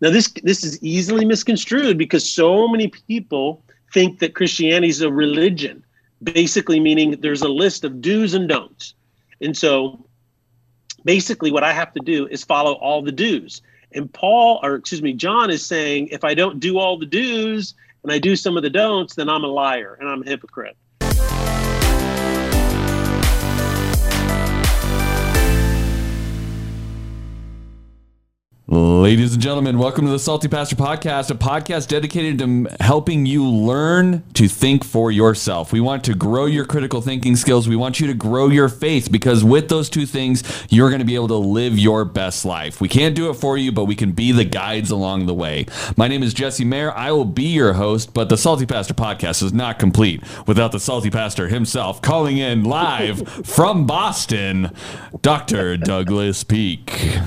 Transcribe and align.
Now, 0.00 0.10
this 0.10 0.32
this 0.42 0.62
is 0.62 0.82
easily 0.82 1.24
misconstrued 1.24 1.96
because 1.96 2.30
so 2.30 2.68
many 2.68 2.88
people 2.88 3.64
think 3.92 4.18
that 4.18 4.34
Christianity 4.34 4.88
is 4.88 5.00
a 5.00 5.10
religion, 5.10 5.84
basically 6.22 6.80
meaning 6.80 7.12
there's 7.20 7.42
a 7.42 7.48
list 7.48 7.84
of 7.84 8.00
do's 8.00 8.34
and 8.34 8.48
don'ts. 8.48 8.94
And 9.40 9.56
so, 9.56 10.06
basically, 11.04 11.50
what 11.50 11.64
I 11.64 11.72
have 11.72 11.92
to 11.94 12.00
do 12.00 12.26
is 12.26 12.44
follow 12.44 12.74
all 12.74 13.02
the 13.02 13.12
do's. 13.12 13.62
And 13.92 14.12
Paul, 14.12 14.60
or 14.62 14.74
excuse 14.74 15.00
me, 15.00 15.14
John 15.14 15.50
is 15.50 15.64
saying, 15.64 16.08
if 16.08 16.24
I 16.24 16.34
don't 16.34 16.60
do 16.60 16.78
all 16.78 16.98
the 16.98 17.06
do's 17.06 17.74
and 18.02 18.12
I 18.12 18.18
do 18.18 18.36
some 18.36 18.56
of 18.56 18.62
the 18.62 18.70
don'ts, 18.70 19.14
then 19.14 19.28
I'm 19.28 19.44
a 19.44 19.48
liar 19.48 19.96
and 19.98 20.08
I'm 20.08 20.22
a 20.22 20.26
hypocrite. 20.26 20.76
Ladies 28.68 29.32
and 29.32 29.40
gentlemen, 29.40 29.78
welcome 29.78 30.06
to 30.06 30.10
the 30.10 30.18
Salty 30.18 30.48
Pastor 30.48 30.74
Podcast, 30.74 31.30
a 31.30 31.36
podcast 31.36 31.86
dedicated 31.86 32.40
to 32.40 32.76
helping 32.82 33.24
you 33.24 33.48
learn 33.48 34.24
to 34.34 34.48
think 34.48 34.82
for 34.82 35.12
yourself. 35.12 35.72
We 35.72 35.78
want 35.80 36.02
to 36.02 36.16
grow 36.16 36.46
your 36.46 36.64
critical 36.64 37.00
thinking 37.00 37.36
skills. 37.36 37.68
We 37.68 37.76
want 37.76 38.00
you 38.00 38.08
to 38.08 38.14
grow 38.14 38.48
your 38.48 38.68
faith 38.68 39.12
because 39.12 39.44
with 39.44 39.68
those 39.68 39.88
two 39.88 40.04
things, 40.04 40.42
you're 40.68 40.88
going 40.88 40.98
to 40.98 41.04
be 41.04 41.14
able 41.14 41.28
to 41.28 41.36
live 41.36 41.78
your 41.78 42.04
best 42.04 42.44
life. 42.44 42.80
We 42.80 42.88
can't 42.88 43.14
do 43.14 43.30
it 43.30 43.34
for 43.34 43.56
you, 43.56 43.70
but 43.70 43.84
we 43.84 43.94
can 43.94 44.10
be 44.10 44.32
the 44.32 44.44
guides 44.44 44.90
along 44.90 45.26
the 45.26 45.34
way. 45.34 45.66
My 45.96 46.08
name 46.08 46.24
is 46.24 46.34
Jesse 46.34 46.64
Mayer. 46.64 46.90
I 46.90 47.12
will 47.12 47.24
be 47.24 47.44
your 47.44 47.74
host, 47.74 48.14
but 48.14 48.28
the 48.28 48.36
Salty 48.36 48.66
Pastor 48.66 48.94
Podcast 48.94 49.44
is 49.44 49.52
not 49.52 49.78
complete 49.78 50.24
without 50.48 50.72
the 50.72 50.80
Salty 50.80 51.10
Pastor 51.10 51.46
himself 51.46 52.02
calling 52.02 52.38
in 52.38 52.64
live 52.64 53.28
from 53.46 53.86
Boston, 53.86 54.72
Dr. 55.22 55.76
Douglas 55.76 56.42
Peak 56.42 57.20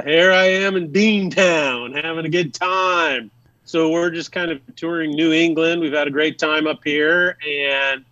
here 0.00 0.32
I 0.32 0.46
am 0.46 0.76
in 0.76 0.90
Beantown 0.90 2.02
having 2.02 2.24
a 2.24 2.30
good 2.30 2.54
time. 2.54 3.30
So 3.64 3.90
we're 3.90 4.10
just 4.10 4.32
kind 4.32 4.50
of 4.50 4.60
touring 4.74 5.10
New 5.10 5.32
England. 5.32 5.80
We've 5.80 5.92
had 5.92 6.06
a 6.06 6.10
great 6.10 6.38
time 6.38 6.66
up 6.66 6.80
here, 6.82 7.36
and 7.46 8.04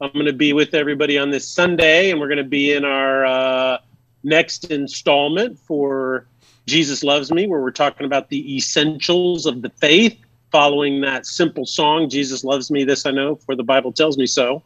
I'm 0.00 0.12
going 0.12 0.26
to 0.26 0.32
be 0.32 0.52
with 0.52 0.74
everybody 0.74 1.18
on 1.18 1.30
this 1.30 1.46
Sunday, 1.46 2.10
and 2.10 2.20
we're 2.20 2.26
going 2.26 2.38
to 2.38 2.44
be 2.44 2.72
in 2.72 2.84
our 2.84 3.24
uh, 3.24 3.78
next 4.24 4.70
installment 4.70 5.58
for 5.58 6.26
Jesus 6.66 7.02
Loves 7.02 7.32
Me, 7.32 7.46
where 7.46 7.60
we're 7.60 7.70
talking 7.70 8.06
about 8.06 8.28
the 8.28 8.56
essentials 8.56 9.46
of 9.46 9.62
the 9.62 9.70
faith, 9.70 10.18
following 10.50 11.00
that 11.02 11.26
simple 11.26 11.64
song, 11.64 12.10
Jesus 12.10 12.44
Loves 12.44 12.70
Me, 12.70 12.84
This 12.84 13.06
I 13.06 13.12
Know, 13.12 13.36
for 13.36 13.54
the 13.54 13.64
Bible 13.64 13.92
Tells 13.92 14.18
Me 14.18 14.26
So. 14.26 14.62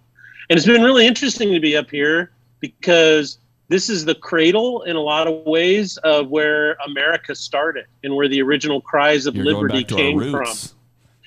And 0.49 0.56
it's 0.56 0.67
been 0.67 0.83
really 0.83 1.06
interesting 1.06 1.53
to 1.53 1.61
be 1.61 1.77
up 1.77 1.91
here 1.91 2.31
because 2.61 3.39
this 3.69 3.89
is 3.89 4.05
the 4.05 4.15
cradle 4.15 4.83
in 4.83 4.97
a 4.97 5.01
lot 5.01 5.27
of 5.27 5.47
ways 5.47 5.97
of 5.98 6.29
where 6.29 6.75
America 6.87 7.34
started 7.34 7.87
and 8.03 8.15
where 8.15 8.29
the 8.29 8.43
original 8.43 8.81
cries 8.81 9.27
of 9.27 9.34
You're 9.34 9.47
liberty 9.47 9.84
came 9.84 10.31
from. 10.31 10.55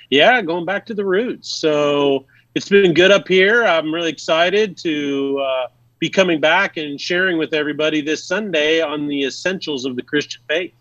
Yeah, 0.10 0.42
going 0.42 0.66
back 0.66 0.86
to 0.88 0.94
the 0.94 1.04
roots. 1.04 1.50
So 1.50 2.26
it's 2.56 2.70
been 2.70 2.94
good 2.94 3.12
up 3.12 3.28
here. 3.28 3.64
I'm 3.64 3.94
really 3.94 4.10
excited 4.10 4.78
to 4.78 5.40
uh, 5.40 5.68
be 6.00 6.10
coming 6.10 6.40
back 6.40 6.78
and 6.78 7.00
sharing 7.02 7.38
with 7.38 7.54
everybody 7.54 8.02
this 8.02 8.24
Sunday 8.24 8.82
on 8.82 9.08
the 9.08 9.24
essentials 9.24 9.86
of 9.86 9.96
the 9.96 10.04
Christian 10.04 10.42
faith. 10.48 10.74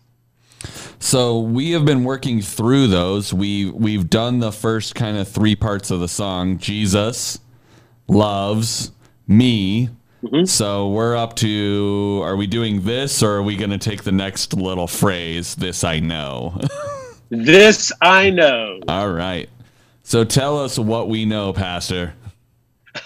So 0.99 1.39
we 1.39 1.71
have 1.71 1.85
been 1.85 2.03
working 2.03 2.41
through 2.41 2.87
those. 2.87 3.33
We 3.33 3.69
we've 3.69 4.09
done 4.09 4.39
the 4.39 4.51
first 4.51 4.95
kind 4.95 5.17
of 5.17 5.27
three 5.27 5.55
parts 5.55 5.91
of 5.91 5.99
the 5.99 6.07
song. 6.07 6.57
Jesus 6.57 7.39
loves 8.07 8.91
me 9.27 9.89
Mm-hmm. 10.23 10.45
So 10.45 10.87
we're 10.89 11.15
up 11.15 11.35
to 11.37 12.21
are 12.23 12.35
we 12.35 12.47
doing 12.47 12.81
this 12.81 13.21
or 13.21 13.37
are 13.37 13.43
we 13.43 13.55
going 13.55 13.69
to 13.69 13.77
take 13.77 14.03
the 14.03 14.11
next 14.11 14.53
little 14.53 14.87
phrase, 14.87 15.55
this 15.55 15.83
I 15.83 15.99
know? 15.99 16.59
this 17.29 17.91
I 18.01 18.31
know. 18.31 18.79
All 18.87 19.11
right. 19.11 19.47
So 20.03 20.23
tell 20.23 20.57
us 20.57 20.79
what 20.79 21.07
we 21.07 21.25
know, 21.25 21.53
Pastor. 21.53 22.13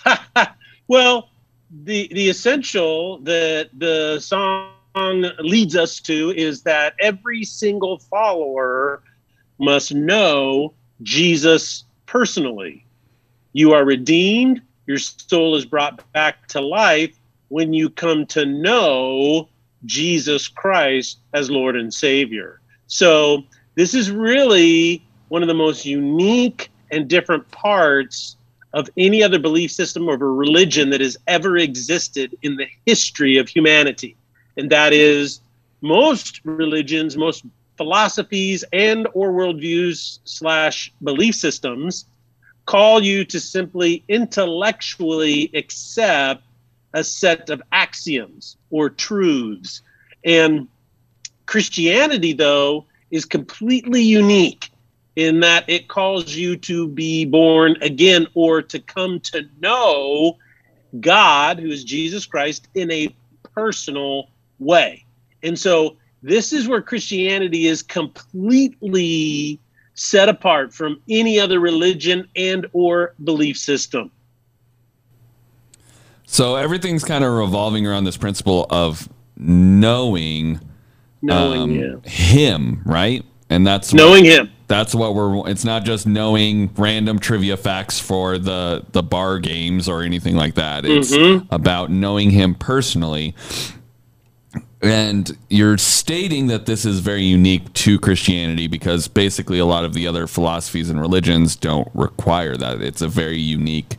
well, 0.88 1.30
the 1.84 2.08
the 2.14 2.30
essential 2.30 3.18
that 3.20 3.70
the 3.78 4.20
song 4.20 4.72
leads 5.40 5.76
us 5.76 6.00
to 6.02 6.32
is 6.36 6.64
that 6.64 6.94
every 7.00 7.44
single 7.44 8.00
follower 8.00 9.04
must 9.60 9.94
know 9.94 10.74
Jesus 11.02 11.84
personally. 12.06 12.86
You 13.54 13.74
are 13.74 13.84
redeemed 13.84 14.62
your 14.92 15.00
soul 15.00 15.56
is 15.56 15.64
brought 15.64 16.12
back 16.12 16.48
to 16.50 16.60
life 16.60 17.18
when 17.48 17.72
you 17.72 17.90
come 17.90 18.26
to 18.26 18.46
know 18.46 19.48
Jesus 19.86 20.50
Christ 20.50 21.20
as 21.34 21.50
Lord 21.50 21.78
and 21.78 21.94
Savior. 21.94 22.60
So, 22.88 23.44
this 23.76 23.94
is 23.94 24.12
really 24.12 25.02
one 25.30 25.42
of 25.44 25.48
the 25.48 25.54
most 25.54 25.86
unique 25.86 26.70
and 26.92 27.08
different 27.08 27.50
parts 27.52 28.36
of 28.74 28.90
any 28.98 29.24
other 29.24 29.40
belief 29.40 29.72
system 29.72 30.10
or 30.10 30.18
religion 30.18 30.90
that 30.90 31.00
has 31.00 31.16
ever 31.26 31.56
existed 31.56 32.38
in 32.42 32.58
the 32.58 32.68
history 32.86 33.38
of 33.38 33.48
humanity. 33.48 34.18
And 34.58 34.70
that 34.72 34.92
is 34.92 35.40
most 35.80 36.42
religions, 36.44 37.16
most 37.16 37.46
philosophies 37.78 38.66
and 38.74 39.08
or 39.14 39.32
worldviews 39.32 40.20
slash 40.26 40.92
belief 41.02 41.36
systems 41.36 42.06
call 42.72 43.04
you 43.04 43.26
to 43.26 43.38
simply 43.38 44.02
intellectually 44.08 45.52
accept 45.54 46.42
a 46.94 47.04
set 47.04 47.50
of 47.50 47.62
axioms 47.74 48.56
or 48.70 48.90
truths. 48.90 49.82
And 50.24 50.70
Christianity, 51.48 52.32
though, 52.32 52.86
is 53.10 53.26
completely 53.26 54.02
unique 54.02 54.70
in 55.18 55.42
that 55.42 55.66
it 55.68 55.90
calls 55.90 56.34
you 56.34 56.56
to 56.56 56.88
be 56.88 57.26
born 57.26 57.76
again 57.82 58.26
or 58.36 58.62
to 58.62 58.80
come 58.80 59.20
to 59.20 59.50
know 59.60 60.38
God, 61.02 61.60
who 61.60 61.68
is 61.68 61.84
Jesus 61.84 62.26
Christ, 62.26 62.70
in 62.74 62.90
a 62.90 63.14
personal 63.54 64.30
way. 64.60 65.04
And 65.44 65.60
so 65.60 65.98
this 66.24 66.54
is 66.54 66.70
where 66.70 66.82
Christianity 66.82 67.68
is 67.68 67.84
completely 67.84 69.60
set 70.02 70.28
apart 70.30 70.74
from 70.74 71.00
any 71.10 71.40
other 71.40 71.60
religion 71.60 72.28
and 72.36 72.66
or 72.74 73.14
belief 73.24 73.58
system. 73.58 74.12
So 76.26 76.56
everything's 76.56 77.04
kind 77.04 77.24
of 77.24 77.34
revolving 77.34 77.86
around 77.86 78.06
this 78.06 78.18
principle 78.18 78.66
of 78.70 79.08
knowing, 79.38 80.60
knowing 81.22 81.62
um, 81.62 81.72
yeah. 82.04 82.10
him, 82.10 82.82
right? 82.86 83.24
And 83.50 83.68
that's 83.68 83.94
knowing 83.94 84.24
what, 84.24 84.34
him. 84.34 84.52
That's 84.68 84.96
what 84.96 85.14
we're. 85.14 85.50
It's 85.50 85.66
not 85.66 85.84
just 85.84 86.08
knowing 86.08 86.74
random 86.78 87.20
trivia 87.20 87.58
facts 87.58 88.00
for 88.00 88.38
the 88.38 88.86
the 88.94 89.04
bar 89.04 89.40
games 89.40 89.90
or 89.90 90.04
anything 90.04 90.36
like 90.36 90.56
that. 90.56 90.86
It's 90.86 91.12
mm-hmm. 91.12 91.54
about 91.54 91.92
knowing 91.92 92.32
him 92.32 92.56
personally. 92.56 93.36
And 94.82 95.38
you're 95.50 95.78
stating 95.78 96.48
that 96.48 96.66
this 96.66 96.86
is 96.86 97.00
very 97.00 97.24
unique 97.24 97.72
to 97.74 98.00
Christianity 98.00 98.68
because 98.68 99.08
basically 99.08 99.60
a 99.60 99.66
lot 99.66 99.86
of 99.86 99.94
the 99.94 100.08
other 100.08 100.26
philosophies 100.26 100.90
and 100.90 101.00
religions 101.00 101.56
don't 101.56 101.88
require 101.94 102.58
that. 102.58 102.82
It's 102.82 103.02
a 103.02 103.08
very 103.08 103.38
unique 103.38 103.98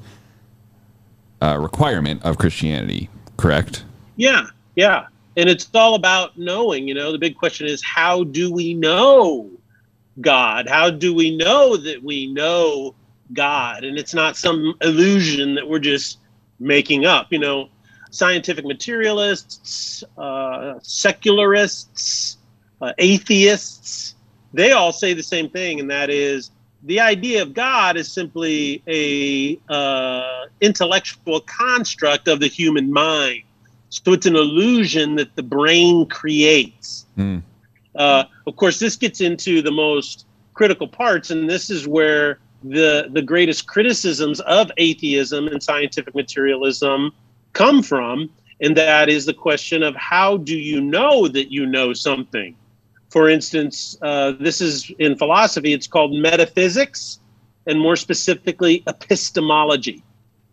uh, 1.40 1.58
requirement 1.60 2.22
of 2.24 2.38
Christianity, 2.38 3.08
correct? 3.36 3.84
Yeah, 4.16 4.46
yeah. 4.74 5.06
And 5.36 5.48
it's 5.48 5.68
all 5.72 5.94
about 5.94 6.36
knowing. 6.36 6.88
You 6.88 6.94
know, 6.94 7.12
the 7.12 7.18
big 7.18 7.36
question 7.36 7.66
is 7.66 7.82
how 7.84 8.24
do 8.24 8.52
we 8.52 8.74
know 8.74 9.50
God? 10.20 10.68
How 10.68 10.90
do 10.90 11.14
we 11.14 11.36
know 11.36 11.76
that 11.76 12.02
we 12.02 12.26
know 12.26 12.94
God? 13.32 13.84
And 13.84 13.98
it's 13.98 14.14
not 14.14 14.36
some 14.36 14.74
illusion 14.80 15.54
that 15.54 15.68
we're 15.68 15.78
just 15.78 16.18
making 16.58 17.06
up. 17.06 17.32
You 17.32 17.38
know, 17.38 17.68
scientific 18.12 18.64
materialists, 18.64 20.04
uh, 20.16 20.78
secularists, 20.82 22.36
uh, 22.80 22.92
atheists, 22.98 24.14
they 24.52 24.72
all 24.72 24.92
say 24.92 25.14
the 25.14 25.22
same 25.22 25.48
thing, 25.48 25.80
and 25.80 25.90
that 25.90 26.10
is 26.10 26.50
the 26.84 27.00
idea 27.00 27.42
of 27.42 27.54
God 27.54 27.96
is 27.96 28.12
simply 28.12 28.82
a 28.86 29.58
uh, 29.72 30.46
intellectual 30.60 31.40
construct 31.40 32.28
of 32.28 32.40
the 32.40 32.48
human 32.48 32.92
mind. 32.92 33.42
So 33.88 34.12
it's 34.12 34.26
an 34.26 34.36
illusion 34.36 35.16
that 35.16 35.34
the 35.34 35.42
brain 35.42 36.06
creates. 36.06 37.06
Mm. 37.16 37.42
of 37.94 38.56
course, 38.56 38.78
this 38.78 38.96
gets 38.96 39.20
into 39.20 39.62
the 39.62 39.70
most 39.70 40.26
critical 40.54 40.88
parts, 40.88 41.30
and 41.30 41.48
this 41.48 41.70
is 41.70 41.88
where 41.88 42.38
the 42.64 43.08
the 43.10 43.22
greatest 43.22 43.66
criticisms 43.66 44.40
of 44.40 44.70
atheism 44.76 45.48
and 45.48 45.62
scientific 45.62 46.14
materialism 46.14 47.12
come 47.52 47.82
from. 47.82 48.30
And 48.60 48.76
that 48.76 49.08
is 49.08 49.26
the 49.26 49.34
question 49.34 49.82
of 49.82 49.96
how 49.96 50.36
do 50.36 50.56
you 50.56 50.80
know 50.80 51.26
that 51.28 51.50
you 51.50 51.66
know 51.66 51.92
something? 51.92 52.54
For 53.10 53.28
instance, 53.28 53.96
uh, 54.00 54.32
this 54.40 54.60
is 54.60 54.90
in 54.98 55.16
philosophy, 55.16 55.72
it's 55.72 55.86
called 55.86 56.14
metaphysics, 56.14 57.18
and 57.66 57.78
more 57.78 57.96
specifically, 57.96 58.82
epistemology. 58.86 60.02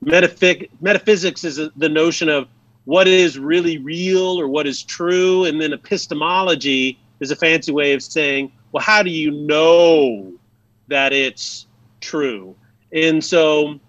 Metaph- 0.04 0.70
metaphysics 0.82 1.44
is 1.44 1.60
the 1.76 1.90
notion 1.90 2.30
of 2.30 2.48
what 2.86 3.08
is 3.08 3.38
really 3.38 3.78
real 3.78 4.40
or 4.40 4.48
what 4.48 4.66
is 4.66 4.84
true, 4.84 5.46
and 5.46 5.62
then 5.62 5.72
epistemology 5.74 7.00
is 7.20 7.32
a 7.32 7.36
fancy 7.36 7.72
way 7.72 7.94
of 7.94 8.02
saying 8.02 8.52
well, 8.72 8.84
how 8.84 9.02
do 9.04 9.10
you 9.10 9.32
know 9.32 10.32
that 10.88 11.14
it's 11.14 11.68
true? 12.02 12.56
And 12.92 13.24
so 13.24 13.80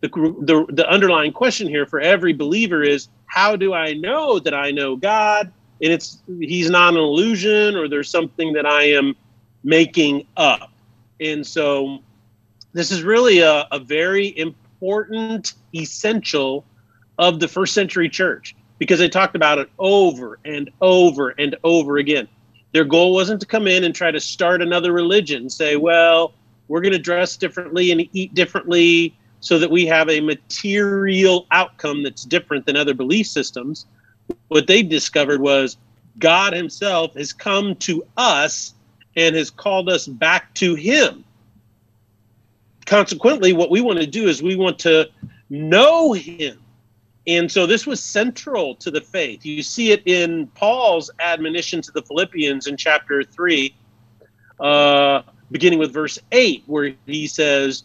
the, 0.00 0.08
the, 0.08 0.66
the 0.70 0.88
underlying 0.88 1.32
question 1.32 1.68
here 1.68 1.86
for 1.86 2.00
every 2.00 2.32
believer 2.32 2.82
is 2.82 3.08
how 3.26 3.56
do 3.56 3.74
I 3.74 3.92
know 3.94 4.38
that 4.38 4.54
I 4.54 4.70
know 4.70 4.96
God? 4.96 5.52
And 5.82 5.92
it's 5.92 6.18
he's 6.40 6.70
not 6.70 6.94
an 6.94 7.00
illusion 7.00 7.76
or 7.76 7.88
there's 7.88 8.08
something 8.08 8.52
that 8.54 8.66
I 8.66 8.84
am 8.84 9.14
making 9.62 10.26
up. 10.36 10.72
And 11.20 11.46
so 11.46 11.98
this 12.72 12.90
is 12.90 13.02
really 13.02 13.40
a, 13.40 13.66
a 13.70 13.78
very 13.78 14.36
important, 14.38 15.54
essential 15.74 16.64
of 17.18 17.40
the 17.40 17.48
first 17.48 17.74
century 17.74 18.08
church 18.08 18.56
because 18.78 18.98
they 18.98 19.08
talked 19.08 19.36
about 19.36 19.58
it 19.58 19.68
over 19.78 20.38
and 20.44 20.70
over 20.80 21.30
and 21.38 21.56
over 21.64 21.98
again. 21.98 22.26
Their 22.72 22.84
goal 22.84 23.12
wasn't 23.12 23.40
to 23.40 23.46
come 23.46 23.66
in 23.66 23.84
and 23.84 23.94
try 23.94 24.10
to 24.10 24.20
start 24.20 24.62
another 24.62 24.92
religion, 24.92 25.50
say, 25.50 25.76
well, 25.76 26.32
we're 26.68 26.80
going 26.80 26.92
to 26.92 26.98
dress 26.98 27.36
differently 27.36 27.90
and 27.90 28.08
eat 28.12 28.32
differently 28.32 29.14
so 29.40 29.58
that 29.58 29.70
we 29.70 29.86
have 29.86 30.08
a 30.08 30.20
material 30.20 31.46
outcome 31.50 32.02
that's 32.02 32.24
different 32.24 32.66
than 32.66 32.76
other 32.76 32.94
belief 32.94 33.26
systems. 33.26 33.86
What 34.48 34.66
they 34.66 34.82
discovered 34.82 35.40
was 35.40 35.76
God 36.18 36.52
Himself 36.52 37.14
has 37.14 37.32
come 37.32 37.74
to 37.76 38.04
us 38.16 38.74
and 39.16 39.34
has 39.34 39.50
called 39.50 39.88
us 39.88 40.06
back 40.06 40.54
to 40.54 40.74
Him. 40.74 41.24
Consequently, 42.84 43.52
what 43.52 43.70
we 43.70 43.80
want 43.80 43.98
to 43.98 44.06
do 44.06 44.28
is 44.28 44.42
we 44.42 44.56
want 44.56 44.78
to 44.80 45.08
know 45.48 46.12
Him. 46.12 46.60
And 47.26 47.50
so 47.50 47.66
this 47.66 47.86
was 47.86 48.02
central 48.02 48.74
to 48.76 48.90
the 48.90 49.00
faith. 49.00 49.44
You 49.44 49.62
see 49.62 49.92
it 49.92 50.02
in 50.06 50.46
Paul's 50.48 51.10
admonition 51.20 51.82
to 51.82 51.92
the 51.92 52.02
Philippians 52.02 52.66
in 52.66 52.76
chapter 52.76 53.22
3, 53.22 53.74
uh, 54.58 55.22
beginning 55.50 55.78
with 55.78 55.92
verse 55.92 56.18
8, 56.32 56.64
where 56.66 56.94
he 57.06 57.26
says, 57.26 57.84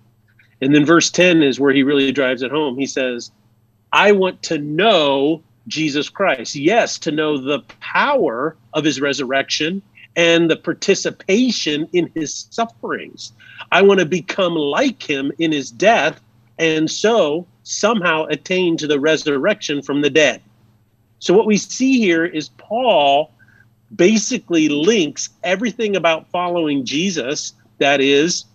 And 0.61 0.73
then 0.75 0.85
verse 0.85 1.09
10 1.09 1.41
is 1.41 1.59
where 1.59 1.73
he 1.73 1.83
really 1.83 2.11
drives 2.11 2.41
it 2.41 2.51
home. 2.51 2.77
He 2.77 2.85
says, 2.85 3.31
I 3.91 4.11
want 4.11 4.41
to 4.43 4.57
know 4.57 5.41
Jesus 5.67 6.09
Christ. 6.09 6.55
Yes, 6.55 6.97
to 6.99 7.11
know 7.11 7.37
the 7.37 7.61
power 7.79 8.55
of 8.73 8.83
his 8.83 9.01
resurrection 9.01 9.81
and 10.15 10.49
the 10.49 10.57
participation 10.57 11.87
in 11.93 12.11
his 12.13 12.47
sufferings. 12.49 13.33
I 13.71 13.81
want 13.81 13.99
to 13.99 14.05
become 14.05 14.55
like 14.55 15.01
him 15.01 15.31
in 15.39 15.51
his 15.51 15.71
death 15.71 16.21
and 16.61 16.89
so 16.89 17.47
somehow 17.63 18.25
attain 18.25 18.77
to 18.77 18.87
the 18.87 18.99
resurrection 18.99 19.81
from 19.81 20.01
the 20.01 20.09
dead. 20.09 20.41
So, 21.19 21.33
what 21.33 21.47
we 21.47 21.57
see 21.57 21.99
here 21.99 22.25
is 22.25 22.49
Paul 22.49 23.31
basically 23.95 24.69
links 24.69 25.29
everything 25.43 25.95
about 25.95 26.29
following 26.29 26.85
Jesus 26.85 27.53
that 27.79 27.99
is, 27.99 28.45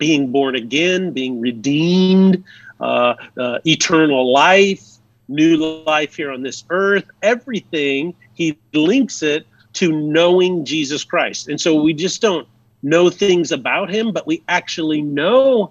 being 0.00 0.32
born 0.32 0.56
again, 0.56 1.12
being 1.12 1.40
redeemed, 1.40 2.42
uh, 2.80 3.14
uh, 3.38 3.58
eternal 3.64 4.32
life, 4.32 4.96
new 5.28 5.58
life 5.84 6.16
here 6.16 6.32
on 6.32 6.42
this 6.42 6.64
earth, 6.70 7.04
everything, 7.22 8.14
he 8.34 8.58
links 8.72 9.22
it 9.22 9.46
to 9.74 9.92
knowing 9.92 10.64
Jesus 10.64 11.04
Christ. 11.04 11.48
And 11.48 11.60
so 11.60 11.80
we 11.80 11.92
just 11.92 12.20
don't 12.20 12.48
know 12.82 13.10
things 13.10 13.52
about 13.52 13.90
him, 13.90 14.10
but 14.10 14.26
we 14.26 14.42
actually 14.48 15.02
know 15.02 15.70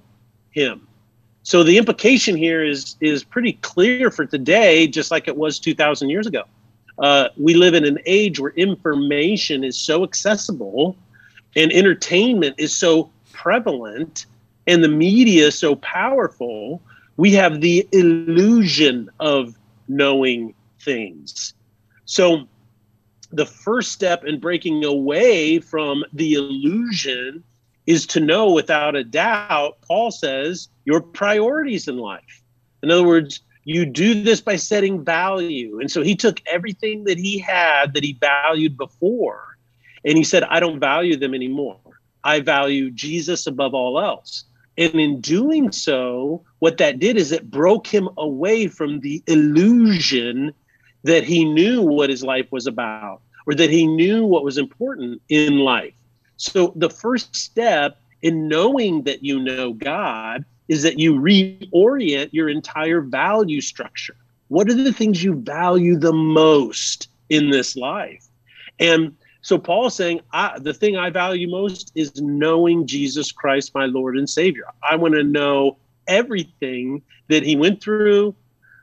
him. 0.52 0.88
So 1.42 1.64
the 1.64 1.78
implication 1.78 2.38
here 2.38 2.64
is 2.64 2.96
is 3.02 3.24
pretty 3.24 3.54
clear 3.54 4.12
for 4.12 4.26
today, 4.26 4.88
just 4.88 5.10
like 5.10 5.28
it 5.28 5.36
was 5.36 5.58
2,000 5.60 6.10
years 6.10 6.28
ago. 6.28 6.44
Uh, 7.00 7.30
we 7.36 7.56
live 7.56 7.74
in 7.74 7.86
an 7.86 7.98
age 8.06 8.40
where 8.40 8.52
information 8.52 9.64
is 9.64 9.78
so 9.78 10.04
accessible 10.04 10.96
and 11.56 11.72
entertainment 11.72 12.56
is 12.60 12.76
so 12.76 13.10
prevalent 13.42 14.26
and 14.68 14.84
the 14.84 14.90
media 14.90 15.52
so 15.52 15.76
powerful, 15.76 16.82
we 17.18 17.32
have 17.34 17.62
the 17.62 17.88
illusion 17.92 19.10
of 19.20 19.56
knowing 19.88 20.54
things. 20.82 21.54
So 22.06 22.48
the 23.32 23.46
first 23.46 23.92
step 23.92 24.26
in 24.26 24.40
breaking 24.40 24.84
away 24.84 25.60
from 25.60 26.04
the 26.14 26.34
illusion 26.34 27.44
is 27.88 28.06
to 28.08 28.20
know 28.20 28.52
without 28.52 28.96
a 28.96 29.04
doubt, 29.04 29.78
Paul 29.88 30.12
says, 30.12 30.68
your 30.86 31.02
priorities 31.02 31.88
in 31.88 31.98
life. 31.98 32.44
In 32.84 32.92
other 32.92 33.06
words, 33.06 33.42
you 33.64 33.86
do 33.86 34.24
this 34.24 34.42
by 34.42 34.56
setting 34.58 35.04
value. 35.04 35.80
And 35.80 35.90
so 35.90 36.02
he 36.02 36.16
took 36.16 36.42
everything 36.46 37.06
that 37.06 37.18
he 37.18 37.40
had 37.40 37.94
that 37.94 38.04
he 38.04 38.18
valued 38.20 38.78
before 38.78 39.58
and 40.04 40.18
he 40.18 40.24
said, 40.24 40.44
I 40.44 40.60
don't 40.60 40.80
value 40.80 41.18
them 41.18 41.34
anymore. 41.34 41.80
I 42.24 42.40
value 42.40 42.92
Jesus 42.92 43.48
above 43.48 43.74
all 43.74 44.00
else. 44.00 44.46
And 44.78 44.96
in 44.96 45.20
doing 45.20 45.72
so, 45.72 46.44
what 46.60 46.78
that 46.78 47.00
did 47.00 47.18
is 47.18 47.32
it 47.32 47.52
broke 47.52 47.86
him 47.86 48.10
away 48.18 48.68
from 48.68 49.02
the 49.02 49.22
illusion 49.28 50.54
that 51.04 51.24
he 51.24 51.46
knew 51.46 51.82
what 51.82 52.10
his 52.10 52.24
life 52.24 52.52
was 52.52 52.68
about 52.68 53.22
or 53.46 53.56
that 53.56 53.70
he 53.70 53.88
knew 53.88 54.26
what 54.26 54.44
was 54.44 54.58
important 54.58 55.22
in 55.30 55.60
life. 55.60 55.94
So 56.38 56.74
the 56.76 56.90
first 56.90 57.36
step 57.36 58.00
in 58.22 58.48
knowing 58.48 59.04
that 59.04 59.24
you 59.24 59.40
know 59.40 59.74
God 59.74 60.46
is 60.68 60.84
that 60.84 61.00
you 61.00 61.14
reorient 61.16 62.30
your 62.32 62.48
entire 62.48 63.02
value 63.02 63.60
structure. 63.60 64.16
What 64.48 64.70
are 64.70 64.74
the 64.74 64.94
things 64.94 65.24
you 65.24 65.36
value 65.36 65.98
the 65.98 66.14
most 66.14 67.10
in 67.30 67.50
this 67.50 67.76
life? 67.76 68.26
And 68.80 69.16
so 69.42 69.58
Paul's 69.58 69.96
saying, 69.96 70.22
the 70.60 70.74
thing 70.74 70.98
I 70.98 71.10
value 71.10 71.50
most 71.50 71.92
is 71.96 72.22
knowing 72.22 72.86
Jesus 72.86 73.32
Christ, 73.32 73.74
my 73.74 73.86
Lord 73.86 74.18
and 74.18 74.30
Savior. 74.30 74.66
I 74.88 74.96
want 74.96 75.14
to 75.14 75.24
know 75.24 75.78
everything 76.08 77.02
that 77.30 77.44
he 77.44 77.56
went 77.56 77.82
through, 77.82 78.36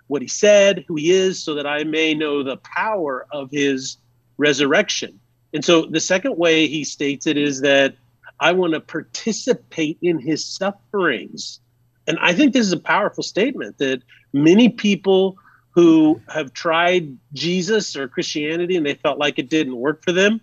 what 0.06 0.22
he 0.22 0.28
said, 0.28 0.84
who 0.88 0.96
he 0.96 1.10
is, 1.10 1.42
so 1.42 1.54
that 1.54 1.66
I 1.66 1.84
may 1.84 2.14
know 2.14 2.42
the 2.42 2.56
power 2.58 3.26
of 3.32 3.50
his 3.50 3.98
resurrection. 4.38 5.20
And 5.52 5.64
so 5.64 5.86
the 5.86 6.00
second 6.00 6.36
way 6.36 6.66
he 6.66 6.84
states 6.84 7.26
it 7.26 7.36
is 7.36 7.60
that 7.60 7.94
I 8.40 8.52
want 8.52 8.74
to 8.74 8.80
participate 8.80 9.98
in 10.02 10.18
his 10.18 10.44
sufferings. 10.44 11.60
And 12.06 12.18
I 12.20 12.32
think 12.32 12.52
this 12.52 12.66
is 12.66 12.72
a 12.72 12.78
powerful 12.78 13.22
statement 13.22 13.78
that 13.78 14.02
many 14.32 14.68
people 14.68 15.36
who 15.76 16.18
have 16.32 16.54
tried 16.54 17.18
Jesus 17.34 17.96
or 17.96 18.08
Christianity 18.08 18.76
and 18.76 18.86
they 18.86 18.94
felt 18.94 19.18
like 19.18 19.38
it 19.38 19.50
didn't 19.50 19.76
work 19.76 20.02
for 20.02 20.10
them. 20.10 20.40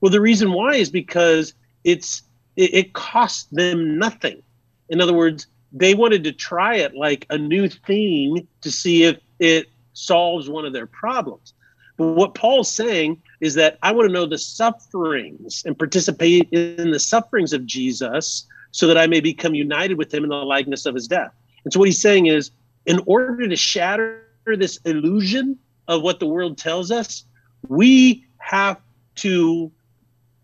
Well, 0.00 0.12
the 0.12 0.20
reason 0.20 0.52
why 0.52 0.76
is 0.76 0.90
because 0.90 1.54
it's 1.82 2.22
it, 2.54 2.72
it 2.72 2.92
cost 2.92 3.52
them 3.52 3.98
nothing. 3.98 4.42
In 4.88 5.00
other 5.00 5.12
words, 5.12 5.48
they 5.72 5.94
wanted 5.94 6.22
to 6.22 6.32
try 6.32 6.76
it 6.76 6.94
like 6.94 7.26
a 7.30 7.36
new 7.36 7.68
thing 7.68 8.46
to 8.60 8.70
see 8.70 9.02
if 9.02 9.18
it 9.40 9.66
solves 9.92 10.48
one 10.48 10.64
of 10.64 10.72
their 10.72 10.86
problems. 10.86 11.52
But 11.96 12.12
what 12.12 12.34
Paul's 12.34 12.70
saying 12.70 13.20
is 13.40 13.54
that 13.54 13.78
I 13.82 13.90
want 13.90 14.08
to 14.08 14.12
know 14.12 14.26
the 14.26 14.38
sufferings 14.38 15.64
and 15.66 15.76
participate 15.76 16.48
in 16.52 16.92
the 16.92 17.00
sufferings 17.00 17.52
of 17.52 17.66
Jesus 17.66 18.46
so 18.70 18.86
that 18.86 18.98
I 18.98 19.08
may 19.08 19.20
become 19.20 19.56
united 19.56 19.98
with 19.98 20.14
him 20.14 20.22
in 20.22 20.30
the 20.30 20.36
likeness 20.36 20.86
of 20.86 20.94
his 20.94 21.08
death. 21.08 21.32
And 21.64 21.72
so 21.72 21.80
what 21.80 21.88
he's 21.88 22.00
saying 22.00 22.26
is, 22.26 22.52
in 22.84 23.00
order 23.06 23.48
to 23.48 23.56
shatter 23.56 24.25
this 24.54 24.78
illusion 24.84 25.58
of 25.88 26.02
what 26.02 26.20
the 26.20 26.26
world 26.26 26.58
tells 26.58 26.90
us, 26.90 27.24
we 27.68 28.24
have 28.38 28.78
to 29.16 29.72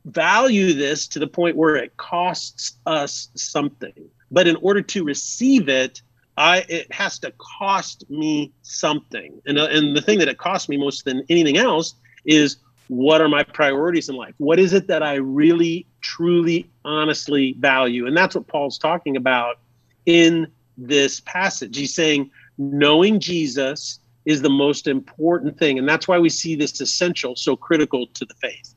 value 0.06 0.72
this 0.72 1.06
to 1.06 1.18
the 1.18 1.26
point 1.26 1.56
where 1.56 1.76
it 1.76 1.96
costs 1.96 2.78
us 2.86 3.28
something. 3.34 4.08
But 4.30 4.48
in 4.48 4.56
order 4.56 4.82
to 4.82 5.04
receive 5.04 5.68
it, 5.68 6.02
I 6.36 6.64
it 6.68 6.92
has 6.92 7.18
to 7.20 7.32
cost 7.38 8.08
me 8.10 8.52
something. 8.62 9.40
And, 9.46 9.58
uh, 9.58 9.68
and 9.70 9.96
the 9.96 10.00
thing 10.00 10.18
that 10.18 10.28
it 10.28 10.38
costs 10.38 10.68
me 10.68 10.76
most 10.76 11.04
than 11.04 11.22
anything 11.28 11.58
else 11.58 11.94
is 12.24 12.56
what 12.88 13.20
are 13.20 13.28
my 13.28 13.42
priorities 13.42 14.08
in 14.08 14.16
life? 14.16 14.34
What 14.38 14.58
is 14.58 14.72
it 14.72 14.86
that 14.88 15.02
I 15.02 15.14
really, 15.14 15.86
truly, 16.00 16.70
honestly 16.84 17.54
value? 17.58 18.06
And 18.06 18.16
that's 18.16 18.34
what 18.34 18.46
Paul's 18.48 18.78
talking 18.78 19.16
about 19.16 19.58
in 20.06 20.46
this 20.76 21.20
passage. 21.20 21.76
He's 21.76 21.94
saying, 21.94 22.30
knowing 22.58 23.20
Jesus 23.20 24.00
is 24.24 24.42
the 24.42 24.50
most 24.50 24.86
important 24.86 25.58
thing. 25.58 25.78
And 25.78 25.88
that's 25.88 26.06
why 26.08 26.18
we 26.18 26.28
see 26.28 26.54
this 26.56 26.80
essential 26.80 27.34
so 27.36 27.56
critical 27.56 28.06
to 28.08 28.24
the 28.24 28.34
faith. 28.34 28.74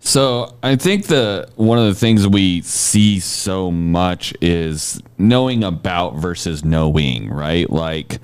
So 0.00 0.56
I 0.62 0.76
think 0.76 1.06
the 1.06 1.48
one 1.56 1.78
of 1.78 1.84
the 1.86 1.94
things 1.94 2.26
we 2.26 2.62
see 2.62 3.20
so 3.20 3.70
much 3.70 4.34
is 4.40 5.00
knowing 5.18 5.62
about 5.62 6.16
versus 6.16 6.64
knowing, 6.64 7.28
right? 7.30 7.68
Like 7.70 8.18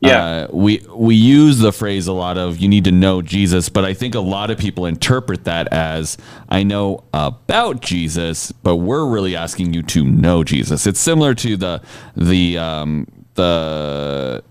Yeah. 0.00 0.24
uh, 0.24 0.48
we 0.52 0.86
we 0.94 1.16
use 1.16 1.58
the 1.58 1.72
phrase 1.72 2.06
a 2.06 2.12
lot 2.12 2.38
of 2.38 2.58
you 2.58 2.68
need 2.68 2.84
to 2.84 2.92
know 2.92 3.20
Jesus, 3.20 3.68
but 3.68 3.84
I 3.84 3.94
think 3.94 4.14
a 4.14 4.20
lot 4.20 4.50
of 4.50 4.58
people 4.58 4.86
interpret 4.86 5.44
that 5.44 5.66
as 5.72 6.16
I 6.48 6.62
know 6.62 7.02
about 7.12 7.80
Jesus, 7.82 8.52
but 8.52 8.76
we're 8.76 9.06
really 9.06 9.34
asking 9.34 9.74
you 9.74 9.82
to 9.84 10.04
know 10.04 10.44
Jesus. 10.44 10.86
It's 10.86 11.00
similar 11.00 11.34
to 11.34 11.56
the 11.56 11.82
the 12.16 12.58
um, 12.58 13.08
the 13.38 14.42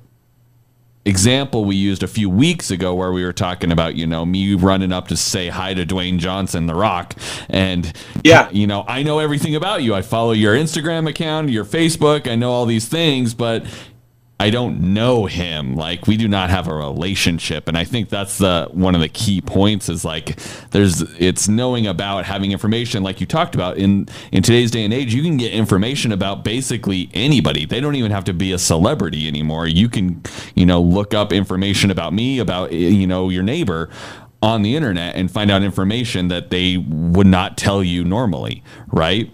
example 1.05 1.63
we 1.65 1.75
used 1.75 2.03
a 2.03 2.07
few 2.07 2.29
weeks 2.29 2.69
ago 2.71 2.93
where 2.95 3.11
we 3.13 3.23
were 3.23 3.31
talking 3.33 3.71
about 3.71 3.95
you 3.95 4.05
know 4.07 4.25
me 4.25 4.53
running 4.55 4.91
up 4.91 5.07
to 5.07 5.15
say 5.15 5.47
hi 5.49 5.73
to 5.73 5.85
Dwayne 5.85 6.17
Johnson 6.19 6.65
the 6.67 6.75
rock 6.75 7.13
and 7.49 7.93
Yeah. 8.23 8.49
you 8.51 8.67
know 8.67 8.83
I 8.87 9.03
know 9.03 9.19
everything 9.19 9.55
about 9.55 9.83
you 9.83 9.95
I 9.95 10.01
follow 10.01 10.31
your 10.33 10.53
Instagram 10.55 11.07
account 11.07 11.49
your 11.49 11.63
Facebook 11.63 12.29
I 12.29 12.35
know 12.35 12.51
all 12.51 12.65
these 12.65 12.87
things 12.89 13.33
but 13.33 13.65
I 14.39 14.51
don't 14.51 14.93
know 14.93 15.25
him. 15.25 15.75
Like 15.75 16.05
we 16.05 16.15
do 16.15 16.27
not 16.27 16.51
have 16.51 16.67
a 16.67 16.73
relationship, 16.73 17.67
and 17.67 17.75
I 17.75 17.83
think 17.85 18.09
that's 18.09 18.37
the 18.37 18.69
one 18.71 18.93
of 18.93 19.01
the 19.01 19.09
key 19.09 19.41
points. 19.41 19.89
Is 19.89 20.05
like 20.05 20.39
there's 20.71 21.01
it's 21.19 21.47
knowing 21.47 21.87
about 21.87 22.25
having 22.25 22.51
information, 22.51 23.01
like 23.01 23.19
you 23.19 23.25
talked 23.25 23.55
about 23.55 23.77
in 23.77 24.07
in 24.31 24.43
today's 24.43 24.69
day 24.69 24.85
and 24.85 24.93
age. 24.93 25.11
You 25.13 25.23
can 25.23 25.37
get 25.37 25.53
information 25.53 26.11
about 26.11 26.43
basically 26.43 27.09
anybody. 27.15 27.65
They 27.65 27.79
don't 27.79 27.95
even 27.95 28.11
have 28.11 28.25
to 28.25 28.33
be 28.33 28.51
a 28.51 28.59
celebrity 28.59 29.27
anymore. 29.27 29.65
You 29.65 29.89
can 29.89 30.21
you 30.53 30.67
know 30.67 30.81
look 30.81 31.15
up 31.15 31.33
information 31.33 31.89
about 31.89 32.13
me, 32.13 32.37
about 32.37 32.71
eh, 32.71 32.75
you 32.75 33.07
know 33.07 33.29
your 33.29 33.43
neighbor 33.43 33.89
on 34.43 34.61
the 34.61 34.75
internet 34.75 35.15
and 35.15 35.31
find 35.31 35.49
out 35.49 35.63
information 35.63 36.27
that 36.27 36.51
they 36.51 36.77
would 36.77 37.25
not 37.25 37.57
tell 37.57 37.83
you 37.83 38.03
normally, 38.03 38.63
right? 38.91 39.33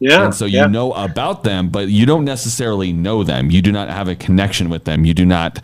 Yeah. 0.00 0.26
And 0.26 0.34
so 0.34 0.44
you 0.44 0.58
yeah. 0.58 0.66
know 0.66 0.92
about 0.92 1.44
them, 1.44 1.68
but 1.70 1.88
you 1.88 2.06
don't 2.06 2.24
necessarily 2.24 2.92
know 2.92 3.24
them. 3.24 3.50
You 3.50 3.60
do 3.62 3.72
not 3.72 3.88
have 3.88 4.08
a 4.08 4.14
connection 4.14 4.68
with 4.68 4.84
them. 4.84 5.04
You 5.04 5.14
do 5.14 5.26
not 5.26 5.60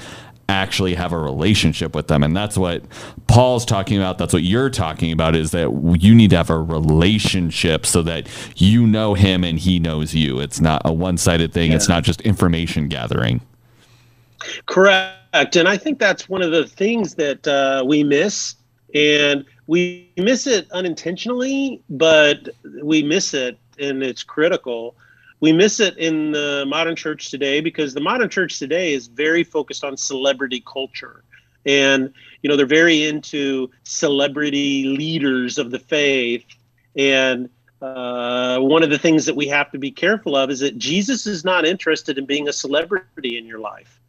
actually 0.48 0.94
have 0.94 1.12
a 1.12 1.18
relationship 1.18 1.94
with 1.94 2.08
them. 2.08 2.22
And 2.22 2.36
that's 2.36 2.58
what 2.58 2.82
Paul's 3.26 3.64
talking 3.64 3.96
about. 3.96 4.18
That's 4.18 4.32
what 4.32 4.42
you're 4.42 4.70
talking 4.70 5.12
about 5.12 5.34
is 5.34 5.52
that 5.52 5.70
you 5.98 6.14
need 6.14 6.30
to 6.30 6.36
have 6.36 6.50
a 6.50 6.58
relationship 6.58 7.86
so 7.86 8.02
that 8.02 8.28
you 8.56 8.86
know 8.86 9.14
him 9.14 9.44
and 9.44 9.58
he 9.58 9.78
knows 9.78 10.14
you. 10.14 10.40
It's 10.40 10.60
not 10.60 10.82
a 10.84 10.92
one 10.92 11.16
sided 11.16 11.52
thing, 11.52 11.72
it's 11.72 11.88
not 11.88 12.02
just 12.02 12.20
information 12.22 12.88
gathering. 12.88 13.40
Correct. 14.66 15.56
And 15.56 15.68
I 15.68 15.76
think 15.76 15.98
that's 15.98 16.28
one 16.28 16.42
of 16.42 16.50
the 16.50 16.66
things 16.66 17.14
that 17.14 17.46
uh, 17.46 17.84
we 17.86 18.04
miss. 18.04 18.56
And 18.94 19.44
we 19.66 20.12
miss 20.16 20.46
it 20.46 20.70
unintentionally, 20.70 21.82
but 21.90 22.48
we 22.82 23.02
miss 23.02 23.34
it 23.34 23.58
and 23.78 24.02
it's 24.02 24.22
critical. 24.22 24.96
We 25.40 25.52
miss 25.52 25.80
it 25.80 25.96
in 25.98 26.32
the 26.32 26.64
modern 26.66 26.96
church 26.96 27.30
today 27.30 27.60
because 27.60 27.94
the 27.94 28.00
modern 28.00 28.28
church 28.28 28.58
today 28.58 28.94
is 28.94 29.06
very 29.06 29.44
focused 29.44 29.84
on 29.84 29.96
celebrity 29.96 30.62
culture. 30.66 31.24
And, 31.66 32.12
you 32.42 32.48
know, 32.48 32.56
they're 32.56 32.66
very 32.66 33.04
into 33.04 33.70
celebrity 33.84 34.84
leaders 34.84 35.58
of 35.58 35.70
the 35.70 35.78
faith. 35.78 36.44
And 36.96 37.48
uh, 37.82 38.58
one 38.60 38.82
of 38.82 38.90
the 38.90 38.98
things 38.98 39.26
that 39.26 39.36
we 39.36 39.48
have 39.48 39.70
to 39.72 39.78
be 39.78 39.90
careful 39.90 40.36
of 40.36 40.50
is 40.50 40.60
that 40.60 40.78
Jesus 40.78 41.26
is 41.26 41.44
not 41.44 41.66
interested 41.66 42.16
in 42.16 42.26
being 42.26 42.48
a 42.48 42.52
celebrity 42.52 43.36
in 43.36 43.46
your 43.46 43.58
life 43.58 44.00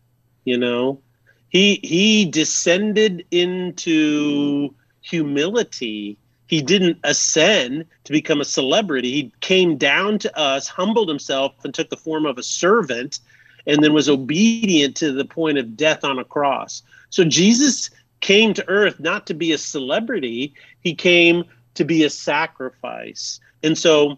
you 0.45 0.57
know 0.57 1.01
he 1.49 1.79
he 1.83 2.25
descended 2.25 3.25
into 3.31 4.73
humility 5.01 6.17
he 6.47 6.61
didn't 6.61 6.99
ascend 7.03 7.85
to 8.03 8.11
become 8.11 8.41
a 8.41 8.45
celebrity. 8.45 9.11
He 9.11 9.31
came 9.41 9.77
down 9.77 10.19
to 10.19 10.37
us 10.37 10.67
humbled 10.67 11.09
himself 11.09 11.53
and 11.63 11.73
took 11.73 11.89
the 11.89 11.97
form 11.97 12.25
of 12.25 12.37
a 12.37 12.43
servant 12.43 13.19
and 13.67 13.83
then 13.83 13.93
was 13.93 14.09
obedient 14.09 14.95
to 14.97 15.11
the 15.11 15.25
point 15.25 15.57
of 15.57 15.75
death 15.75 16.03
on 16.03 16.19
a 16.19 16.23
cross. 16.23 16.83
So 17.09 17.23
jesus 17.23 17.89
came 18.21 18.53
to 18.53 18.67
earth 18.67 18.99
not 18.99 19.27
to 19.27 19.33
be 19.33 19.51
a 19.51 19.57
celebrity. 19.57 20.53
He 20.81 20.93
came 20.93 21.45
to 21.75 21.83
be 21.83 22.03
a 22.03 22.09
sacrifice. 22.09 23.39
And 23.63 23.77
so 23.77 24.17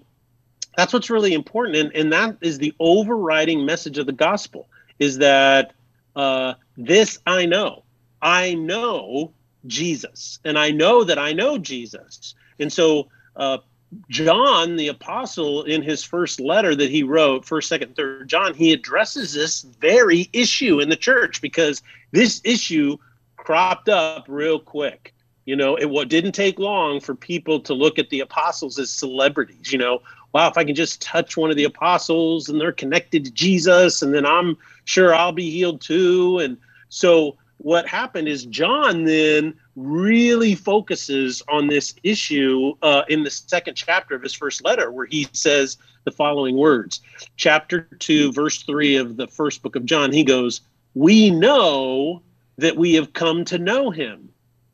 that's 0.76 0.94
what's 0.94 1.10
really 1.10 1.34
important. 1.34 1.76
And, 1.78 1.96
and 1.96 2.14
that 2.14 2.38
is 2.42 2.58
the 2.58 2.74
overriding 2.80 3.66
message 3.66 3.98
of 3.98 4.06
the 4.06 4.14
gospel 4.14 4.70
is 5.00 5.18
that 5.18 5.74
uh, 6.16 6.54
this 6.78 7.20
I 7.26 7.46
know. 7.46 7.84
I 8.22 8.56
know 8.56 9.34
Jesus, 9.66 10.40
and 10.46 10.58
I 10.58 10.72
know 10.72 11.04
that 11.04 11.18
I 11.20 11.34
know 11.34 11.58
Jesus. 11.58 12.36
And 12.60 12.72
so, 12.72 13.08
uh, 13.36 13.60
John, 14.10 14.76
the 14.76 14.90
apostle, 14.90 15.64
in 15.64 15.82
his 15.82 16.04
first 16.04 16.40
letter 16.40 16.76
that 16.76 16.90
he 16.90 17.04
wrote, 17.04 17.46
first, 17.46 17.70
second, 17.70 17.96
third 17.96 18.28
John, 18.28 18.54
he 18.54 18.74
addresses 18.74 19.34
this 19.34 19.62
very 19.62 20.30
issue 20.34 20.80
in 20.80 20.90
the 20.90 20.96
church 20.96 21.42
because 21.42 21.82
this 22.12 22.42
issue 22.44 22.98
cropped 23.38 23.88
up 23.88 24.26
real 24.28 24.60
quick. 24.60 25.14
You 25.46 25.56
know, 25.56 25.78
it 25.78 25.90
what 25.90 26.10
didn't 26.10 26.34
take 26.34 26.60
long 26.60 27.00
for 27.00 27.16
people 27.16 27.62
to 27.62 27.74
look 27.74 27.98
at 27.98 28.10
the 28.10 28.20
apostles 28.20 28.78
as 28.78 28.90
celebrities. 28.90 29.72
You 29.72 29.80
know, 29.80 30.02
wow, 30.34 30.50
if 30.50 30.58
I 30.58 30.66
can 30.66 30.76
just 30.76 31.02
touch 31.02 31.38
one 31.38 31.50
of 31.50 31.56
the 31.56 31.64
apostles 31.64 32.50
and 32.50 32.60
they're 32.60 32.74
connected 32.74 33.24
to 33.24 33.32
Jesus, 33.32 34.02
and 34.02 34.14
then 34.14 34.26
I'm 34.26 34.58
sure 34.84 35.16
I'll 35.16 35.32
be 35.32 35.50
healed 35.50 35.80
too. 35.80 36.40
And 36.40 36.58
so 36.90 37.38
what 37.58 37.88
happened 37.88 38.28
is 38.28 38.46
John 38.46 39.04
then 39.04 39.56
really 39.76 40.56
focuses 40.56 41.42
on 41.50 41.68
this 41.68 41.96
issue 42.04 42.74
uh, 42.82 43.04
in 43.10 43.24
the 43.24 43.32
second 43.32 43.76
chapter 43.76 44.16
of 44.16 44.22
his 44.22 44.34
first 44.34 44.64
letter, 44.64 44.92
where 44.92 45.08
he 45.08 45.28
says 45.34 45.78
the 46.04 46.12
following 46.12 46.56
words. 46.56 47.02
Chapter 47.36 47.82
2, 48.00 48.32
verse 48.32 48.64
3 48.64 48.98
of 48.98 49.18
the 49.18 49.28
first 49.28 49.64
book 49.64 49.76
of 49.76 49.86
John, 49.86 50.12
he 50.12 50.24
goes, 50.24 50.62
We 50.94 51.32
know 51.32 52.22
that 52.58 52.78
we 52.78 52.94
have 52.94 53.14
come 53.14 53.44
to 53.46 53.58
know 53.58 53.90
him. 53.90 54.30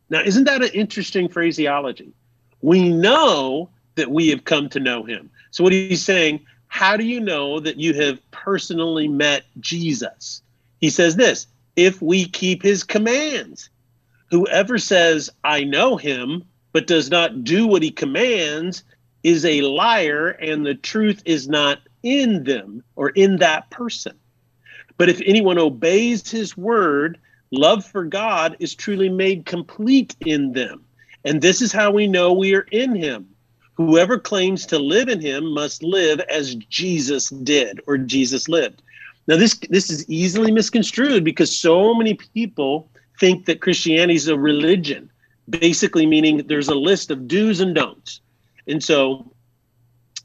Now, 0.09 0.21
isn't 0.21 0.43
that 0.43 0.63
an 0.63 0.71
interesting 0.73 1.29
phraseology? 1.29 2.13
We 2.61 2.89
know 2.89 3.69
that 3.95 4.11
we 4.11 4.29
have 4.29 4.43
come 4.43 4.69
to 4.69 4.79
know 4.79 5.03
him. 5.03 5.29
So, 5.51 5.63
what 5.63 5.73
he's 5.73 6.03
saying, 6.03 6.45
how 6.67 6.97
do 6.97 7.05
you 7.05 7.19
know 7.19 7.59
that 7.59 7.77
you 7.77 7.93
have 7.93 8.19
personally 8.31 9.07
met 9.07 9.43
Jesus? 9.59 10.41
He 10.81 10.89
says 10.89 11.15
this 11.15 11.47
if 11.75 12.01
we 12.01 12.25
keep 12.25 12.61
his 12.61 12.83
commands. 12.83 13.69
Whoever 14.29 14.77
says, 14.77 15.29
I 15.43 15.63
know 15.63 15.97
him, 15.97 16.43
but 16.71 16.87
does 16.87 17.09
not 17.09 17.43
do 17.43 17.67
what 17.67 17.83
he 17.83 17.91
commands, 17.91 18.83
is 19.23 19.45
a 19.45 19.61
liar, 19.61 20.29
and 20.29 20.65
the 20.65 20.75
truth 20.75 21.21
is 21.25 21.47
not 21.47 21.79
in 22.01 22.43
them 22.43 22.83
or 22.95 23.09
in 23.09 23.37
that 23.37 23.69
person. 23.69 24.17
But 24.97 25.09
if 25.09 25.21
anyone 25.25 25.57
obeys 25.57 26.29
his 26.29 26.57
word, 26.57 27.19
love 27.51 27.85
for 27.85 28.03
God 28.03 28.57
is 28.59 28.75
truly 28.75 29.09
made 29.09 29.45
complete 29.45 30.15
in 30.25 30.53
them. 30.53 30.85
And 31.25 31.41
this 31.41 31.61
is 31.61 31.71
how 31.71 31.91
we 31.91 32.07
know 32.07 32.33
we 32.33 32.53
are 32.55 32.67
in 32.71 32.95
him. 32.95 33.29
Whoever 33.75 34.19
claims 34.19 34.65
to 34.67 34.77
live 34.77 35.09
in 35.09 35.19
him 35.19 35.51
must 35.53 35.81
live 35.81 36.19
as 36.21 36.55
Jesus 36.55 37.29
did 37.29 37.81
or 37.87 37.97
Jesus 37.97 38.47
lived. 38.47 38.81
Now 39.27 39.37
this 39.37 39.57
this 39.69 39.89
is 39.89 40.09
easily 40.09 40.51
misconstrued 40.51 41.23
because 41.23 41.55
so 41.55 41.93
many 41.93 42.13
people 42.13 42.89
think 43.19 43.45
that 43.45 43.61
Christianity 43.61 44.15
is 44.15 44.27
a 44.27 44.37
religion, 44.37 45.09
basically 45.49 46.05
meaning 46.05 46.45
there's 46.47 46.67
a 46.67 46.75
list 46.75 47.11
of 47.11 47.27
do's 47.27 47.59
and 47.59 47.73
don'ts. 47.73 48.21
And 48.67 48.83
so 48.83 49.31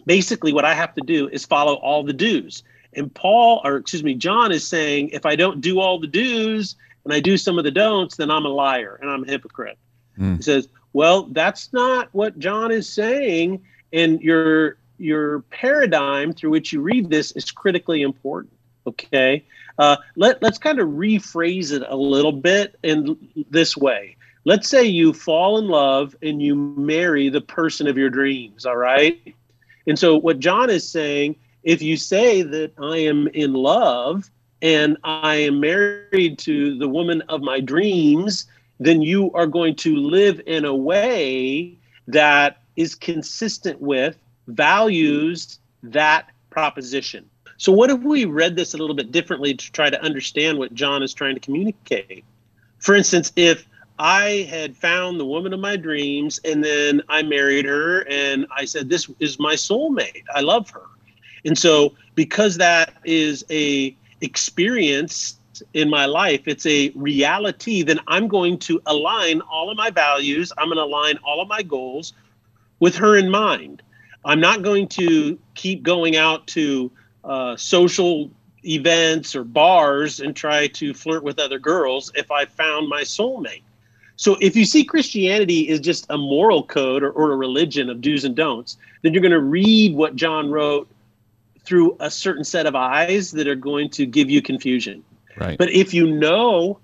basically 0.07 0.53
what 0.53 0.65
I 0.65 0.75
have 0.75 0.95
to 0.95 1.01
do 1.03 1.29
is 1.29 1.45
follow 1.45 1.75
all 1.75 2.03
the 2.03 2.13
do's. 2.13 2.63
And 2.95 3.13
Paul 3.15 3.61
or 3.65 3.77
excuse 3.77 4.03
me, 4.03 4.15
John 4.15 4.51
is 4.51 4.67
saying 4.67 5.11
if 5.11 5.27
I 5.27 5.37
don't 5.37 5.61
do 5.61 5.81
all 5.81 6.01
the 6.01 6.07
do's 6.07 6.75
and 7.05 7.13
I 7.13 7.21
do 7.21 7.37
some 7.37 7.59
of 7.59 7.65
the 7.65 7.71
don'ts, 7.71 8.17
then 8.17 8.31
I'm 8.31 8.45
a 8.45 8.51
liar 8.51 8.99
and 9.01 9.11
I'm 9.11 9.25
a 9.25 9.27
hypocrite. 9.27 9.79
Mm. 10.19 10.37
He 10.37 10.43
says, 10.43 10.69
well, 10.93 11.25
that's 11.25 11.73
not 11.73 12.09
what 12.13 12.39
John 12.39 12.73
is 12.73 12.89
saying. 12.89 13.63
And 13.93 14.21
your 14.21 14.79
your 14.99 15.41
paradigm 15.43 16.33
through 16.33 16.51
which 16.51 16.73
you 16.73 16.81
read 16.81 17.09
this 17.09 17.31
is 17.33 17.51
critically 17.51 18.03
important. 18.03 18.53
Okay, 18.89 19.45
uh, 19.79 19.97
let 20.17 20.43
let's 20.43 20.59
kind 20.59 20.81
of 20.81 20.89
rephrase 20.89 21.73
it 21.73 21.83
a 21.89 21.97
little 21.97 22.33
bit 22.33 22.77
in 22.83 23.17
this 23.51 23.77
way. 23.77 24.17
Let's 24.45 24.69
say 24.69 24.85
you 24.85 25.13
fall 25.13 25.59
in 25.59 25.69
love 25.69 26.17
and 26.23 26.41
you 26.41 26.55
marry 26.55 27.29
the 27.29 27.41
person 27.41 27.87
of 27.87 27.99
your 27.99 28.11
dreams. 28.11 28.65
All 28.65 28.77
right, 28.77 29.35
and 29.87 29.99
so 29.99 30.17
what 30.17 30.39
John 30.39 30.71
is 30.71 30.89
saying, 30.89 31.37
if 31.63 31.83
you 31.83 31.97
say 31.97 32.43
that 32.43 32.73
I 32.79 32.99
am 32.99 33.29
in 33.29 33.53
love 33.53 34.31
and 34.63 34.97
I 35.05 35.37
am 35.37 35.61
married 35.61 36.39
to 36.41 36.79
the 36.79 36.89
woman 36.89 37.23
of 37.29 37.43
my 37.43 37.61
dreams, 37.61 38.47
then 38.81 39.03
you 39.03 39.31
are 39.33 39.47
going 39.47 39.77
to 39.77 39.97
live 39.97 40.41
in 40.47 40.65
a 40.65 40.75
way 40.75 41.79
that 42.07 42.63
is 42.77 42.95
consistent 42.95 43.81
with 43.81 44.17
values 44.47 45.59
that 45.83 46.31
proposition. 46.51 47.29
So, 47.59 47.73
what 47.73 47.91
if 47.91 48.01
we 48.03 48.25
read 48.25 48.55
this 48.55 48.73
a 48.75 48.77
little 48.77 48.95
bit 48.95 49.11
differently 49.11 49.53
to 49.53 49.73
try 49.73 49.91
to 49.91 50.01
understand 50.01 50.59
what 50.59 50.75
John 50.75 51.03
is 51.03 51.13
trying 51.13 51.35
to 51.35 51.41
communicate? 51.41 52.25
For 52.79 52.95
instance, 52.95 53.33
if 53.35 53.67
I 53.99 54.47
had 54.49 54.77
found 54.77 55.19
the 55.19 55.27
woman 55.27 55.53
of 55.53 55.59
my 55.59 55.75
dreams, 55.75 56.41
and 56.45 56.63
then 56.63 57.03
I 57.09 57.25
married 57.25 57.65
her, 57.65 58.07
and 58.09 58.47
I 58.57 58.65
said, 58.65 58.89
"This 58.89 59.11
is 59.19 59.41
my 59.41 59.55
soulmate. 59.55 60.23
I 60.33 60.41
love 60.41 60.71
her." 60.71 60.85
And 61.45 61.59
so, 61.59 61.95
because 62.15 62.57
that 62.59 62.95
is 63.05 63.45
a 63.51 63.97
experience 64.21 65.39
in 65.75 65.91
my 65.91 66.07
life, 66.07 66.43
it's 66.47 66.67
a 66.67 66.91
reality, 66.91 67.83
then 67.83 67.99
I'm 68.07 68.29
going 68.29 68.59
to 68.61 68.81
align 68.87 69.41
all 69.41 69.69
of 69.69 69.77
my 69.77 69.91
values, 69.91 70.53
I'm 70.57 70.69
going 70.69 70.77
to 70.77 70.85
align 70.85 71.19
all 71.25 71.41
of 71.41 71.49
my 71.49 71.63
goals 71.63 72.13
with 72.79 72.95
her 72.97 73.17
in 73.17 73.29
mind. 73.29 73.83
I'm 74.25 74.39
not 74.39 74.63
going 74.63 74.87
to 74.89 75.37
keep 75.55 75.83
going 75.83 76.17
out 76.17 76.47
to 76.49 76.93
uh, 77.29 77.57
social 77.57 78.31
events 78.65 79.37
or 79.37 79.45
bars 79.45 80.21
and 80.21 80.35
try 80.35 80.67
to 80.67 80.93
flirt 80.93 81.23
with 81.23 81.39
other 81.39 81.59
girls 81.59 82.11
if 82.15 82.31
I 82.31 82.45
found 82.45 82.89
my 82.89 83.03
soulmate. 83.03 83.63
So 84.17 84.37
if 84.41 84.57
you 84.57 84.65
see 84.65 84.83
Christianity 84.83 85.69
is 85.69 85.79
just 85.79 86.07
a 86.11 86.19
moral 86.19 86.65
code 86.65 87.05
or, 87.05 87.11
or 87.11 87.33
a 87.33 87.37
religion 87.37 87.89
of 87.89 88.01
do's 88.01 88.25
and 88.25 88.35
don'ts, 88.35 88.77
then 89.03 89.13
you're 89.13 89.23
going 89.23 89.31
to 89.31 89.41
read 89.41 89.95
what 89.95 90.17
John 90.17 90.51
wrote 90.51 90.89
through 91.61 91.97
a 92.01 92.11
certain 92.11 92.45
set 92.45 92.67
of 92.67 92.75
eyes 92.75 93.31
that 93.33 93.47
are 93.47 93.55
going 93.55 93.91
to 93.91 94.07
give 94.07 94.29
you 94.29 94.43
confusion. 94.43 95.05
Right. 95.37 95.57
But 95.57 95.71
if 95.71 95.95
you 95.95 96.11
know, 96.11 96.81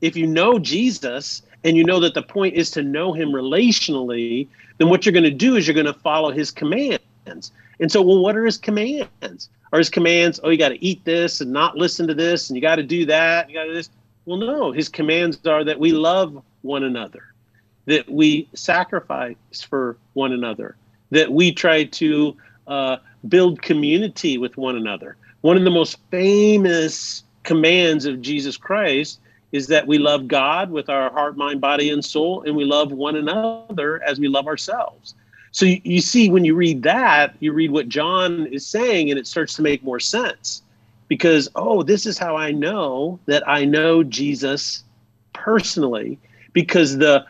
if 0.00 0.16
you 0.16 0.26
know 0.26 0.58
Jesus 0.60 1.42
and 1.64 1.76
you 1.76 1.82
know 1.82 1.98
that 2.00 2.14
the 2.14 2.22
point 2.22 2.54
is 2.54 2.70
to 2.72 2.82
know 2.82 3.12
him 3.12 3.30
relationally, 3.30 4.46
then 4.78 4.88
what 4.88 5.04
you're 5.04 5.14
going 5.14 5.24
to 5.24 5.30
do 5.30 5.56
is 5.56 5.66
you're 5.66 5.74
going 5.74 5.86
to 5.86 5.94
follow 5.94 6.30
his 6.30 6.52
commands. 6.52 7.50
And 7.80 7.90
so, 7.90 8.02
well, 8.02 8.20
what 8.20 8.36
are 8.36 8.44
his 8.44 8.58
commands? 8.58 9.48
Are 9.72 9.78
his 9.78 9.90
commands, 9.90 10.40
oh, 10.42 10.50
you 10.50 10.58
got 10.58 10.70
to 10.70 10.84
eat 10.84 11.04
this 11.04 11.40
and 11.40 11.52
not 11.52 11.76
listen 11.76 12.06
to 12.08 12.14
this, 12.14 12.48
and 12.48 12.56
you 12.56 12.62
got 12.62 12.76
to 12.76 12.82
do 12.82 13.04
that, 13.06 13.50
you 13.50 13.56
got 13.56 13.64
to 13.64 13.72
this? 13.72 13.90
Well, 14.24 14.38
no, 14.38 14.72
his 14.72 14.88
commands 14.88 15.38
are 15.46 15.64
that 15.64 15.78
we 15.78 15.92
love 15.92 16.42
one 16.62 16.84
another, 16.84 17.22
that 17.86 18.08
we 18.10 18.48
sacrifice 18.54 19.36
for 19.68 19.96
one 20.14 20.32
another, 20.32 20.76
that 21.10 21.32
we 21.32 21.52
try 21.52 21.84
to 21.84 22.36
uh, 22.66 22.96
build 23.28 23.62
community 23.62 24.38
with 24.38 24.56
one 24.56 24.76
another. 24.76 25.16
One 25.42 25.56
of 25.56 25.64
the 25.64 25.70
most 25.70 25.98
famous 26.10 27.22
commands 27.42 28.06
of 28.06 28.20
Jesus 28.20 28.56
Christ 28.56 29.20
is 29.52 29.68
that 29.68 29.86
we 29.86 29.98
love 29.98 30.26
God 30.26 30.70
with 30.70 30.88
our 30.88 31.10
heart, 31.10 31.36
mind, 31.36 31.60
body, 31.60 31.90
and 31.90 32.04
soul, 32.04 32.42
and 32.42 32.56
we 32.56 32.64
love 32.64 32.92
one 32.92 33.16
another 33.16 34.02
as 34.02 34.18
we 34.18 34.28
love 34.28 34.46
ourselves. 34.46 35.14
So 35.56 35.64
you, 35.64 35.80
you, 35.84 36.00
see, 36.02 36.28
when 36.28 36.44
you 36.44 36.54
read 36.54 36.82
that, 36.82 37.34
you 37.40 37.50
read 37.54 37.70
what 37.70 37.88
John 37.88 38.46
is 38.48 38.66
saying, 38.66 39.08
and 39.08 39.18
it 39.18 39.26
starts 39.26 39.54
to 39.54 39.62
make 39.62 39.82
more 39.82 39.98
sense 39.98 40.60
because, 41.08 41.48
oh, 41.56 41.82
this 41.82 42.04
is 42.04 42.18
how 42.18 42.36
I 42.36 42.50
know 42.50 43.18
that 43.24 43.48
I 43.48 43.64
know 43.64 44.02
Jesus 44.02 44.84
personally 45.32 46.18
because 46.52 46.98
the 46.98 47.24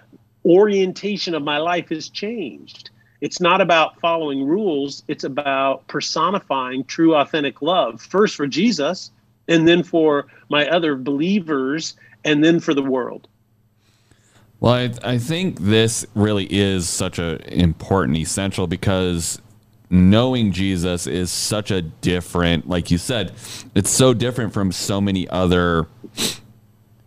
orientation 0.45 1.37
of 1.37 1.45
my 1.45 1.59
life 1.59 1.91
has 1.91 2.09
changed. 2.09 2.91
It's 3.21 3.41
not 3.41 3.61
about 3.61 4.01
following 4.01 4.45
rules, 4.45 5.05
it's 5.07 5.23
about 5.23 5.87
personifying 5.87 6.83
true, 6.83 7.15
authentic 7.15 7.63
love, 7.63 8.03
first 8.03 8.35
for 8.35 8.49
Jesus 8.49 9.13
and 9.47 9.69
then 9.69 9.85
for 9.85 10.27
my 10.49 10.69
other 10.69 10.97
believers, 10.97 11.95
and 12.25 12.43
then 12.43 12.59
for 12.59 12.75
the 12.75 12.83
world. 12.83 13.29
Well, 14.61 14.73
I, 14.73 14.91
I 15.03 15.19
think 15.19 15.61
this 15.61 16.07
really 16.15 16.47
is 16.51 16.89
such 16.89 17.19
an 17.19 17.41
important 17.43 18.17
essential 18.17 18.67
because 18.67 19.41
knowing 19.91 20.53
Jesus 20.53 21.07
is 21.07 21.31
such 21.31 21.71
a 21.71 21.83
different, 21.83 22.69
like 22.69 22.91
you 22.91 22.99
said, 22.99 23.33
it's 23.75 23.91
so 23.91 24.15
different 24.15 24.53
from 24.53 24.73
so 24.73 25.01
many 25.01 25.29
other 25.29 25.87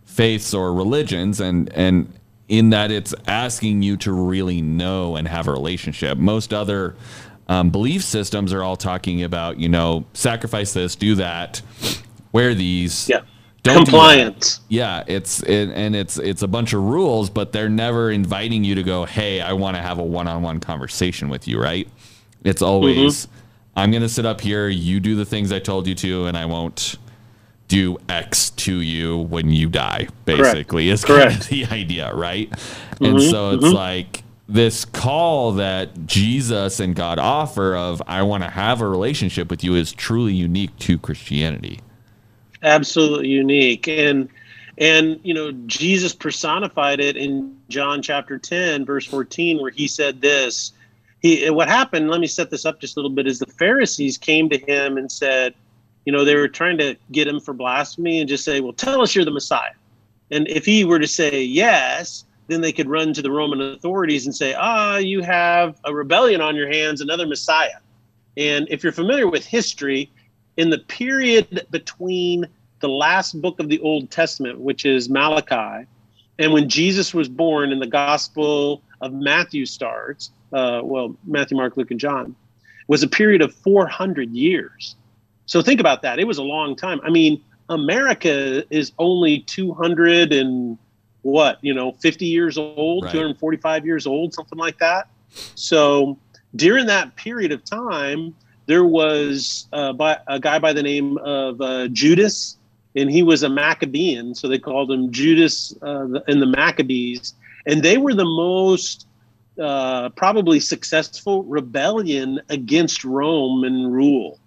faiths 0.04 0.54
or 0.54 0.72
religions, 0.72 1.40
and 1.40 1.72
and 1.72 2.12
in 2.48 2.70
that 2.70 2.90
it's 2.90 3.14
asking 3.26 3.82
you 3.82 3.96
to 3.96 4.12
really 4.12 4.60
know 4.60 5.16
and 5.16 5.28
have 5.28 5.46
a 5.48 5.52
relationship. 5.52 6.18
Most 6.18 6.52
other 6.52 6.96
um, 7.48 7.70
belief 7.70 8.02
systems 8.02 8.52
are 8.52 8.62
all 8.62 8.76
talking 8.76 9.22
about, 9.22 9.58
you 9.58 9.68
know, 9.68 10.04
sacrifice 10.14 10.72
this, 10.72 10.96
do 10.96 11.14
that, 11.16 11.62
wear 12.32 12.54
these. 12.54 13.08
Yeah. 13.08 13.22
Don't 13.62 13.84
compliance. 13.84 14.60
Yeah, 14.68 15.04
it's 15.06 15.42
it, 15.42 15.70
and 15.70 15.94
it's 15.94 16.18
it's 16.18 16.42
a 16.42 16.48
bunch 16.48 16.72
of 16.72 16.82
rules, 16.82 17.28
but 17.28 17.52
they're 17.52 17.68
never 17.68 18.10
inviting 18.10 18.64
you 18.64 18.74
to 18.76 18.82
go. 18.82 19.04
Hey, 19.04 19.40
I 19.40 19.52
want 19.52 19.76
to 19.76 19.82
have 19.82 19.98
a 19.98 20.02
one-on-one 20.02 20.60
conversation 20.60 21.28
with 21.28 21.46
you, 21.46 21.60
right? 21.60 21.86
It's 22.42 22.62
always 22.62 23.26
mm-hmm. 23.26 23.34
I'm 23.76 23.90
going 23.90 24.02
to 24.02 24.08
sit 24.08 24.24
up 24.24 24.40
here. 24.40 24.68
You 24.68 24.98
do 24.98 25.14
the 25.14 25.26
things 25.26 25.52
I 25.52 25.58
told 25.58 25.86
you 25.86 25.94
to, 25.96 26.26
and 26.26 26.36
I 26.36 26.46
won't 26.46 26.96
do 27.68 27.98
X 28.08 28.50
to 28.50 28.80
you 28.80 29.18
when 29.18 29.50
you 29.50 29.68
die. 29.68 30.08
Basically, 30.24 30.86
Correct. 30.86 30.94
is 30.94 31.04
Correct. 31.04 31.30
kind 31.30 31.42
of 31.42 31.48
the 31.48 31.66
idea, 31.66 32.14
right? 32.14 32.50
Mm-hmm. 32.50 33.04
And 33.04 33.22
so 33.22 33.50
it's 33.50 33.64
mm-hmm. 33.64 33.74
like 33.74 34.24
this 34.48 34.86
call 34.86 35.52
that 35.52 36.06
Jesus 36.06 36.80
and 36.80 36.96
God 36.96 37.18
offer 37.18 37.76
of 37.76 38.02
I 38.06 38.22
want 38.22 38.42
to 38.42 38.50
have 38.50 38.80
a 38.80 38.88
relationship 38.88 39.50
with 39.50 39.62
you 39.62 39.74
is 39.74 39.92
truly 39.92 40.32
unique 40.32 40.76
to 40.78 40.98
Christianity 40.98 41.80
absolutely 42.62 43.28
unique. 43.28 43.88
And 43.88 44.28
and 44.80 45.20
you 45.22 45.34
know 45.34 45.52
jesus 45.66 46.14
personified 46.14 47.00
it 47.00 47.16
in 47.16 47.56
john 47.68 48.00
chapter 48.02 48.38
10 48.38 48.84
verse 48.84 49.06
14 49.06 49.60
where 49.60 49.70
he 49.70 49.86
said 49.86 50.20
this. 50.20 50.72
He 51.20 51.48
what 51.50 51.68
happened 51.68 52.10
let 52.10 52.20
me 52.20 52.26
set 52.26 52.50
this 52.50 52.64
up 52.64 52.80
just 52.80 52.96
a 52.96 53.00
little 53.00 53.14
bit 53.14 53.26
is 53.26 53.38
the 53.38 53.46
pharisees 53.46 54.16
came 54.16 54.48
to 54.48 54.58
him 54.58 54.96
and 54.96 55.12
said 55.12 55.54
you 56.06 56.12
know 56.12 56.24
they 56.24 56.34
were 56.34 56.48
trying 56.48 56.78
to 56.78 56.96
get 57.12 57.28
him 57.28 57.40
for 57.40 57.52
blasphemy 57.52 58.20
and 58.20 58.28
just 58.28 58.44
say 58.44 58.60
well 58.60 58.72
tell 58.72 59.02
us 59.02 59.14
you're 59.14 59.24
the 59.24 59.30
messiah. 59.30 59.74
And 60.32 60.48
if 60.48 60.64
he 60.64 60.84
were 60.84 60.98
to 60.98 61.08
say 61.08 61.42
yes 61.42 62.24
then 62.48 62.62
they 62.62 62.72
could 62.72 62.88
run 62.88 63.12
to 63.12 63.22
the 63.22 63.30
roman 63.30 63.60
authorities 63.60 64.24
and 64.24 64.34
say 64.34 64.54
ah 64.54 64.96
you 64.96 65.20
have 65.20 65.78
a 65.84 65.94
rebellion 65.94 66.40
on 66.40 66.56
your 66.56 66.72
hands 66.72 67.02
another 67.02 67.26
messiah. 67.26 67.80
And 68.38 68.66
if 68.70 68.82
you're 68.82 68.92
familiar 68.92 69.28
with 69.28 69.44
history 69.44 70.10
in 70.60 70.68
the 70.68 70.78
period 70.78 71.66
between 71.70 72.46
the 72.80 72.88
last 72.88 73.40
book 73.40 73.58
of 73.60 73.70
the 73.70 73.80
Old 73.80 74.10
Testament, 74.10 74.60
which 74.60 74.84
is 74.84 75.08
Malachi, 75.08 75.86
and 76.38 76.52
when 76.52 76.68
Jesus 76.68 77.14
was 77.14 77.30
born 77.30 77.72
and 77.72 77.80
the 77.80 77.86
Gospel 77.86 78.82
of 79.00 79.14
Matthew 79.14 79.64
starts, 79.64 80.30
uh, 80.52 80.82
well, 80.84 81.16
Matthew, 81.24 81.56
Mark, 81.56 81.78
Luke, 81.78 81.90
and 81.90 81.98
John, 81.98 82.36
was 82.88 83.02
a 83.02 83.08
period 83.08 83.40
of 83.40 83.54
400 83.54 84.30
years. 84.32 84.96
So 85.46 85.62
think 85.62 85.80
about 85.80 86.02
that. 86.02 86.18
It 86.18 86.26
was 86.26 86.36
a 86.36 86.42
long 86.42 86.76
time. 86.76 87.00
I 87.02 87.08
mean, 87.08 87.42
America 87.70 88.62
is 88.68 88.92
only 88.98 89.40
200 89.40 90.34
and 90.34 90.76
what, 91.22 91.58
you 91.62 91.72
know, 91.72 91.92
50 91.92 92.26
years 92.26 92.58
old, 92.58 93.04
right. 93.04 93.12
245 93.12 93.86
years 93.86 94.06
old, 94.06 94.34
something 94.34 94.58
like 94.58 94.78
that. 94.78 95.08
So 95.54 96.18
during 96.54 96.84
that 96.86 97.16
period 97.16 97.50
of 97.50 97.64
time, 97.64 98.34
there 98.70 98.84
was 98.84 99.66
uh, 99.72 99.92
by, 99.92 100.16
a 100.28 100.38
guy 100.38 100.60
by 100.60 100.72
the 100.72 100.82
name 100.82 101.18
of 101.18 101.60
uh, 101.60 101.88
Judas, 101.88 102.56
and 102.94 103.10
he 103.10 103.24
was 103.24 103.42
a 103.42 103.48
Maccabean, 103.48 104.32
so 104.36 104.46
they 104.46 104.60
called 104.60 104.92
him 104.92 105.10
Judas 105.10 105.74
uh, 105.82 106.20
and 106.28 106.40
the 106.40 106.46
Maccabees, 106.46 107.34
and 107.66 107.82
they 107.82 107.98
were 107.98 108.14
the 108.14 108.24
most 108.24 109.08
uh, 109.60 110.10
probably 110.10 110.60
successful 110.60 111.42
rebellion 111.42 112.40
against 112.48 113.04
Rome 113.04 113.64
and 113.64 113.92
rule. 113.92 114.38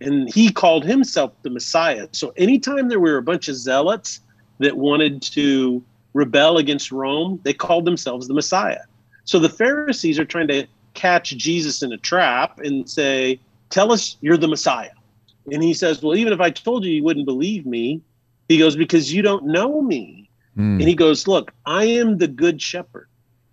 And 0.00 0.32
he 0.32 0.50
called 0.50 0.84
himself 0.86 1.32
the 1.42 1.50
Messiah. 1.50 2.08
So 2.12 2.32
anytime 2.38 2.88
there 2.88 3.00
were 3.00 3.18
a 3.18 3.22
bunch 3.22 3.46
of 3.48 3.56
zealots 3.56 4.20
that 4.58 4.78
wanted 4.78 5.20
to 5.22 5.84
rebel 6.14 6.56
against 6.56 6.90
Rome, 6.90 7.40
they 7.44 7.52
called 7.52 7.84
themselves 7.84 8.26
the 8.26 8.34
Messiah. 8.34 8.84
So 9.24 9.38
the 9.38 9.50
Pharisees 9.50 10.18
are 10.18 10.24
trying 10.24 10.48
to 10.48 10.66
catch 10.94 11.36
Jesus 11.36 11.82
in 11.82 11.92
a 11.92 11.98
trap 11.98 12.58
and 12.58 12.88
say, 12.88 13.38
Tell 13.70 13.92
us 13.92 14.16
you're 14.20 14.36
the 14.36 14.48
Messiah. 14.48 14.90
And 15.52 15.62
he 15.62 15.74
says, 15.74 16.02
Well, 16.02 16.16
even 16.16 16.32
if 16.32 16.40
I 16.40 16.50
told 16.50 16.84
you, 16.84 16.92
you 16.92 17.04
wouldn't 17.04 17.26
believe 17.26 17.66
me. 17.66 18.02
He 18.48 18.58
goes, 18.58 18.76
Because 18.76 19.12
you 19.12 19.22
don't 19.22 19.46
know 19.46 19.80
me. 19.82 20.30
Mm. 20.56 20.80
And 20.80 20.82
he 20.82 20.94
goes, 20.94 21.26
Look, 21.26 21.52
I 21.64 21.84
am 21.84 22.18
the 22.18 22.28
good 22.28 22.60
shepherd. 22.60 23.08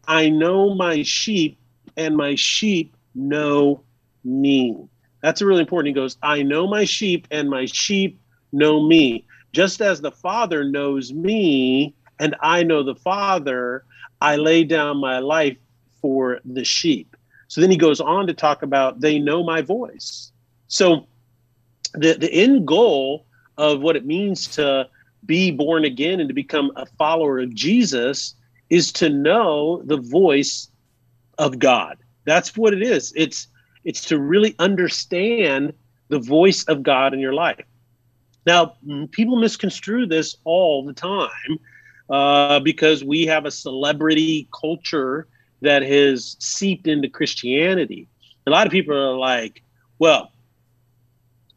I 0.08 0.30
know 0.30 0.73
my 0.76 1.04
sheep, 1.04 1.58
and 1.95 2.17
my 2.17 2.36
sheep 2.36 2.95
know 3.15 3.84
me. 4.23 4.88
That's 5.21 5.41
really 5.41 5.62
important. 5.62 5.95
He 5.95 6.02
goes, 6.02 6.17
I 6.21 6.43
know 6.43 6.67
my 6.67 6.84
sheep, 6.84 7.28
and 7.32 7.49
my 7.49 7.65
sheep 7.65 8.19
know 8.52 8.86
me. 8.86 9.26
Just 9.54 9.82
as 9.82 10.02
the 10.02 10.12
Father 10.12 10.63
knows 10.63 11.13
me, 11.13 11.93
and 12.19 12.36
I 12.41 12.63
know 12.63 12.84
the 12.84 12.95
Father, 12.95 13.86
I 14.19 14.36
lay 14.36 14.63
down 14.63 14.97
my 14.97 15.19
life 15.19 15.58
for 16.02 16.39
the 16.43 16.63
sheep. 16.63 17.12
So 17.53 17.61
then 17.61 17.69
he 17.69 17.77
goes 17.77 18.01
on 18.01 18.25
to 18.27 18.33
talk 18.33 18.63
about 18.63 18.99
they 18.99 19.19
know 19.19 19.43
my 19.43 19.61
voice. 19.61 20.31
So 20.67 21.07
the, 21.93 22.13
the 22.13 22.33
end 22.33 22.65
goal 22.67 23.27
of 23.59 23.79
what 23.81 23.95
it 23.95 24.07
means 24.07 24.47
to 24.55 24.89
be 25.27 25.51
born 25.51 25.85
again 25.85 26.19
and 26.19 26.29
to 26.29 26.33
become 26.33 26.71
a 26.75 26.87
follower 26.97 27.39
of 27.39 27.53
Jesus 27.53 28.33
is 28.71 28.91
to 28.93 29.09
know 29.09 29.83
the 29.85 29.97
voice 29.97 30.69
of 31.37 31.59
God. 31.59 31.99
That's 32.25 32.57
what 32.57 32.73
it 32.73 32.81
is. 32.81 33.13
It's 33.15 33.47
it's 33.83 34.05
to 34.05 34.19
really 34.19 34.55
understand 34.57 35.73
the 36.09 36.19
voice 36.19 36.63
of 36.65 36.81
God 36.81 37.13
in 37.13 37.19
your 37.19 37.33
life. 37.33 37.65
Now, 38.47 38.77
people 39.11 39.35
misconstrue 39.37 40.07
this 40.07 40.37
all 40.43 40.85
the 40.85 40.93
time. 40.93 41.59
uh, 42.09 42.59
because 42.59 43.03
we 43.03 43.25
have 43.27 43.45
a 43.45 43.51
celebrity 43.51 44.47
culture 44.59 45.27
that 45.63 45.82
has 45.82 46.36
seeped 46.39 46.88
into 46.88 47.10
Christianity. 47.10 48.08
A 48.45 48.52
lot 48.52 48.67
of 48.67 48.71
people 48.71 48.95
are 48.95 49.17
like, 49.17 49.63
well, 49.97 50.32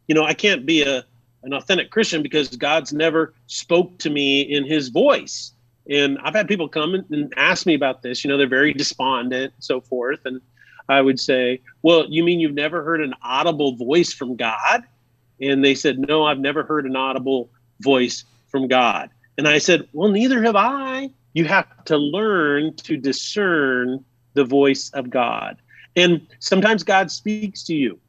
you 0.07 0.15
know, 0.15 0.23
I 0.23 0.33
can't 0.33 0.65
be 0.65 0.81
a 0.81 1.05
an 1.43 1.53
authentic 1.53 1.91
Christian 1.91 2.23
because 2.23 2.49
God's 2.57 2.91
never 2.91 3.33
spoke 3.45 3.97
to 3.99 4.09
me 4.09 4.41
in 4.41 4.65
his 4.65 4.89
voice. 4.89 5.53
And 5.89 6.17
I've 6.23 6.33
had 6.33 6.47
people 6.47 6.67
come 6.67 6.93
and 6.93 7.33
ask 7.37 7.65
me 7.65 7.73
about 7.73 8.01
this. 8.01 8.23
You 8.23 8.29
know, 8.29 8.37
they're 8.37 8.47
very 8.47 8.73
despondent 8.73 9.53
and 9.53 9.63
so 9.63 9.79
forth. 9.79 10.25
And 10.25 10.41
I 10.89 11.01
would 11.01 11.19
say, 11.19 11.61
Well, 11.83 12.05
you 12.09 12.23
mean 12.23 12.39
you've 12.39 12.53
never 12.53 12.83
heard 12.83 13.01
an 13.01 13.13
audible 13.21 13.75
voice 13.75 14.11
from 14.13 14.35
God? 14.35 14.83
And 15.39 15.63
they 15.63 15.75
said, 15.75 15.99
No, 15.99 16.25
I've 16.25 16.39
never 16.39 16.63
heard 16.63 16.85
an 16.85 16.95
audible 16.95 17.49
voice 17.79 18.25
from 18.47 18.67
God. 18.67 19.09
And 19.37 19.47
I 19.47 19.59
said, 19.59 19.87
Well, 19.93 20.09
neither 20.09 20.43
have 20.43 20.55
I. 20.55 21.11
You 21.37 21.45
have 21.45 21.83
to 21.85 21.97
learn 21.97 22.75
to 22.77 22.97
discern 22.97 24.03
the 24.33 24.43
voice 24.43 24.89
of 24.95 25.11
God. 25.11 25.57
And 25.95 26.25
sometimes 26.39 26.81
God 26.81 27.11
speaks 27.11 27.61
to 27.65 27.75
you 27.75 27.99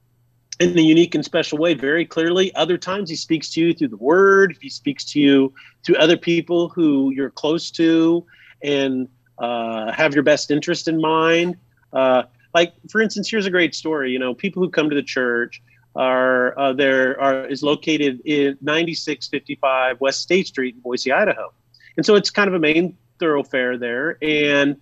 in 0.61 0.79
a 0.79 0.81
unique 0.81 1.14
and 1.14 1.23
special 1.23 1.59
way 1.59 1.75
very 1.75 2.07
clearly. 2.07 2.55
Other 2.55 2.79
times 2.79 3.11
he 3.11 3.17
speaks 3.17 3.51
to 3.51 3.61
you 3.61 3.75
through 3.75 3.88
the 3.88 3.99
word, 3.99 4.57
he 4.62 4.71
speaks 4.71 5.05
to 5.12 5.21
you 5.21 5.53
through 5.85 5.97
other 5.97 6.17
people 6.17 6.71
who 6.71 7.12
you're 7.14 7.29
close 7.29 7.71
to 7.73 8.25
and 8.62 9.11
uh, 9.38 9.93
have 9.93 10.14
your 10.14 10.23
best 10.23 10.51
interest 10.51 10.88
in 10.88 10.99
mind. 10.99 11.59
Uh, 11.93 12.23
like, 12.55 12.73
for 12.88 13.03
instance, 13.03 13.31
here's 13.31 13.45
a 13.45 13.51
great 13.51 13.75
story. 13.75 14.11
You 14.11 14.21
know, 14.21 14.33
people 14.33 14.62
who 14.62 14.71
come 14.71 14.88
to 14.88 14.97
the 14.97 15.03
church 15.03 15.62
are 15.95 16.59
uh, 16.59 16.73
there 16.73 17.21
are 17.21 17.45
is 17.45 17.62
located 17.62 18.23
in 18.25 18.57
9655 18.62 20.01
West 20.01 20.23
State 20.23 20.47
Street 20.47 20.77
in 20.77 20.81
Boise, 20.81 21.12
Idaho, 21.12 21.53
and 21.99 22.07
so 22.07 22.14
it's 22.14 22.31
kind 22.31 22.49
of 22.49 22.55
a 22.55 22.59
main 22.59 22.97
thoroughfare 23.19 23.79
there. 23.79 24.19
And 24.23 24.77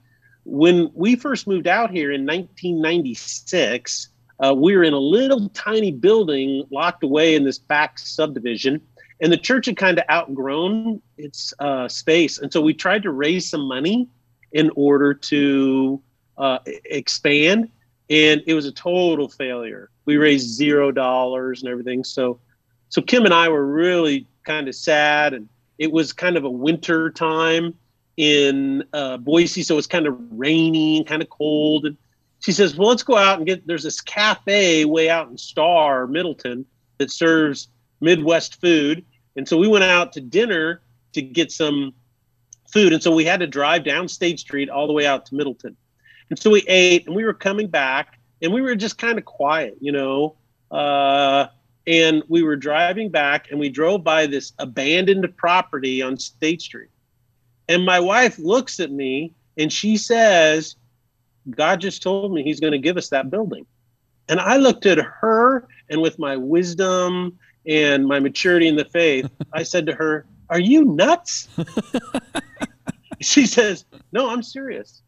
when 0.45 0.91
we 0.95 1.17
first 1.17 1.47
moved 1.47 1.67
out 1.67 1.91
here 1.91 2.13
in 2.13 2.25
1996 2.25 4.11
uh, 4.39 4.55
we 4.55 4.77
were 4.77 4.83
in 4.83 4.93
a 4.93 4.99
little 4.99 5.49
tiny 5.51 5.91
building 5.91 6.65
locked 6.71 7.03
away 7.03 7.35
in 7.35 7.45
this 7.45 7.59
back 7.59 7.99
subdivision. 7.99 8.81
And 9.21 9.33
the 9.33 9.39
church 9.39 9.67
had 9.67 9.77
kind 9.77 9.99
of 9.99 10.05
outgrown 10.11 11.01
its 11.17 11.55
uh, 11.59 11.89
space. 11.89 12.39
And 12.39 12.53
so 12.53 12.61
we 12.61 12.75
tried 12.75 13.03
to 13.05 13.13
raise 13.13 13.49
some 13.49 13.67
money 13.67 14.09
in 14.53 14.71
order 14.77 15.15
to 15.15 16.03
uh, 16.37 16.59
expand. 16.85 17.71
And 18.11 18.43
it 18.47 18.55
was 18.55 18.67
a 18.67 18.73
total 18.73 19.29
failure. 19.29 19.91
We 20.05 20.19
raised 20.19 20.49
zero 20.49 20.93
dollars 20.93 21.63
and 21.63 21.71
everything. 21.71 22.05
So 22.05 22.41
so 22.89 23.03
kim 23.03 23.25
and 23.25 23.35
i 23.35 23.49
were 23.49 23.67
really 23.67 24.29
kind 24.45 24.69
of 24.69 24.75
sad. 24.75 25.33
And 25.33 25.49
it 25.79 25.91
was 25.91 26.13
kind 26.13 26.37
of 26.37 26.45
a 26.45 26.51
winter 26.51 27.11
time 27.11 27.75
in 28.17 28.83
uh, 28.93 29.17
boise 29.19 29.63
so 29.63 29.77
it's 29.77 29.87
kind 29.87 30.07
of 30.07 30.17
rainy 30.31 30.99
and 30.99 31.07
kind 31.07 31.23
of 31.23 31.29
cold 31.29 31.85
and 31.85 31.97
she 32.41 32.53
says, 32.53 32.77
Well, 32.77 32.89
let's 32.89 33.03
go 33.03 33.17
out 33.17 33.39
and 33.39 33.47
get 33.47 33.67
there's 33.67 33.83
this 33.83 34.01
cafe 34.01 34.85
way 34.85 35.09
out 35.09 35.29
in 35.29 35.39
Star, 35.39 36.07
Middleton, 36.07 36.65
that 36.99 37.11
serves 37.11 37.69
Midwest 38.01 38.61
food. 38.61 39.05
And 39.37 39.49
so 39.49 39.57
we 39.57 39.69
went 39.69 39.85
out 39.85 40.13
to 40.13 40.21
dinner 40.21 40.83
to 41.13 41.23
get 41.23 41.53
some 41.53 41.93
food. 42.73 42.93
And 42.93 43.03
so 43.03 43.15
we 43.15 43.25
had 43.25 43.41
to 43.41 43.47
drive 43.47 43.85
down 43.85 44.09
State 44.09 44.39
Street 44.39 44.71
all 44.71 44.87
the 44.87 44.93
way 44.93 45.07
out 45.07 45.27
to 45.27 45.35
Middleton. 45.35 45.77
And 46.31 46.39
so 46.39 46.51
we 46.51 46.63
ate 46.67 47.07
and 47.07 47.15
we 47.15 47.25
were 47.25 47.35
coming 47.35 47.69
back 47.69 48.19
and 48.43 48.53
we 48.53 48.61
were 48.61 48.75
just 48.75 48.99
kind 48.99 49.19
of 49.19 49.25
quiet, 49.25 49.77
you 49.81 49.93
know. 49.93 50.37
Uh, 50.71 51.47
and 51.87 52.23
we 52.29 52.43
were 52.43 52.57
driving 52.57 53.11
back 53.11 53.51
and 53.51 53.61
we 53.61 53.69
drove 53.69 54.03
by 54.03 54.27
this 54.27 54.53
abandoned 54.59 55.37
property 55.37 56.03
on 56.03 56.19
State 56.19 56.61
Street. 56.61 56.91
And 57.69 57.85
my 57.85 58.01
wife 58.01 58.39
looks 58.39 58.81
at 58.81 58.91
me 58.91 59.35
and 59.57 59.73
she 59.73 59.97
says, 59.97 60.77
God 61.51 61.81
just 61.81 62.03
told 62.03 62.33
me 62.33 62.43
he's 62.43 62.61
going 62.61 62.73
to 62.73 62.79
give 62.79 62.97
us 62.97 63.09
that 63.11 63.31
building. 63.31 63.67
And 64.29 64.41
I 64.41 64.57
looked 64.57 64.87
at 64.87 64.99
her 64.99 65.69
and 65.89 66.03
with 66.03 66.19
my 66.19 66.37
wisdom 66.37 67.39
and 67.67 68.07
my 68.07 68.21
maturity 68.21 68.69
in 68.69 68.77
the 68.77 68.85
faith, 68.85 69.31
I 69.53 69.63
said 69.63 69.87
to 69.87 69.95
her, 69.95 70.27
Are 70.51 70.61
you 70.61 70.85
nuts? 70.85 71.49
she 73.21 73.47
says, 73.47 73.85
No, 74.13 74.31
I'm 74.31 74.43
serious. 74.43 75.03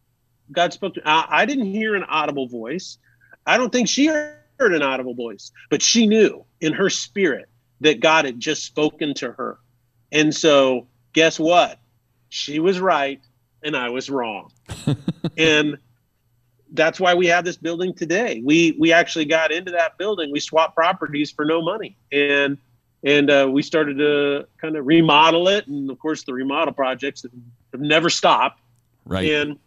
God 0.53 0.73
spoke 0.73 0.95
to 0.95 1.03
I, 1.05 1.27
I 1.29 1.47
didn't 1.47 1.67
hear 1.67 1.95
an 1.95 2.05
audible 2.05 2.49
voice. 2.49 2.99
I 3.47 3.57
don't 3.57 3.71
think 3.71 3.89
she 3.89 4.07
heard 4.07 4.39
an 4.61 4.83
audible 4.83 5.15
voice, 5.15 5.53
but 5.71 5.83
she 5.83 6.07
knew 6.07 6.45
in 6.61 6.73
her 6.73 6.91
spirit 6.91 7.49
that 7.81 8.01
God 8.01 8.25
had 8.25 8.41
just 8.41 8.65
spoken 8.65 9.15
to 9.15 9.33
her. 9.33 9.59
And 10.11 10.35
so, 10.35 10.87
guess 11.13 11.39
what? 11.39 11.79
She 12.29 12.59
was 12.59 12.81
right 12.81 13.21
and 13.63 13.77
I 13.77 13.91
was 13.91 14.11
wrong. 14.11 14.51
and 15.39 15.79
that's 16.73 17.01
why 17.01 17.15
we 17.15 17.27
have 17.27 17.45
this 17.45 17.57
building 17.57 17.95
today. 17.95 18.43
We 18.45 18.77
we 18.79 18.93
actually 18.93 19.25
got 19.25 19.53
into 19.53 19.73
that 19.73 19.99
building. 19.99 20.31
We 20.31 20.41
swapped 20.41 20.75
properties 20.75 21.31
for 21.31 21.45
no 21.45 21.63
money, 21.63 21.97
and 22.13 22.59
and 23.05 23.31
uh, 23.31 23.49
we 23.51 23.63
started 23.63 23.99
to 23.99 24.47
kind 24.61 24.77
of 24.77 24.87
remodel 24.87 25.49
it. 25.49 25.67
And 25.67 25.91
of 25.91 25.99
course, 25.99 26.25
the 26.25 26.35
remodel 26.35 26.75
projects 26.75 27.23
have, 27.23 27.33
have 27.73 27.81
never 27.81 28.11
stopped. 28.11 28.61
Right. 29.05 29.31
And 29.31 29.59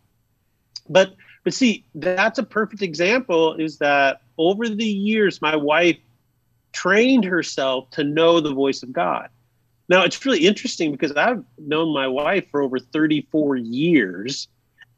but 0.89 1.15
but 1.43 1.53
see, 1.53 1.85
that's 1.95 2.37
a 2.37 2.43
perfect 2.43 2.81
example. 2.81 3.55
Is 3.55 3.77
that 3.79 4.21
over 4.37 4.69
the 4.69 4.85
years, 4.85 5.41
my 5.41 5.55
wife 5.55 5.97
trained 6.71 7.25
herself 7.25 7.89
to 7.91 8.03
know 8.03 8.39
the 8.39 8.53
voice 8.53 8.83
of 8.83 8.93
God. 8.93 9.29
Now 9.91 10.05
it's 10.05 10.25
really 10.25 10.47
interesting 10.47 10.93
because 10.93 11.11
I've 11.11 11.43
known 11.57 11.93
my 11.93 12.07
wife 12.07 12.49
for 12.49 12.61
over 12.61 12.79
34 12.79 13.57
years 13.57 14.47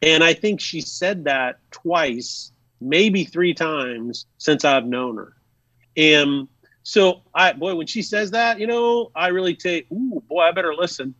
and 0.03 0.23
I 0.23 0.36
think 0.36 0.62
she 0.62 0.82
said 0.82 1.23
that 1.23 1.58
twice, 1.71 2.51
maybe 2.79 3.23
three 3.23 3.56
times 3.56 4.27
since 4.38 4.63
I've 4.63 4.86
known 4.86 5.17
her. 5.17 5.34
And 5.97 6.47
so 6.84 7.23
I 7.34 7.53
boy, 7.53 7.73
when 7.73 7.88
she 7.88 8.03
says 8.03 8.29
that, 8.32 8.60
you 8.60 8.67
know, 8.67 9.10
I 9.15 9.29
really 9.29 9.56
take, 9.56 9.91
ooh, 9.91 10.21
boy, 10.29 10.41
I 10.41 10.51
better 10.51 10.75
listen. 10.75 11.15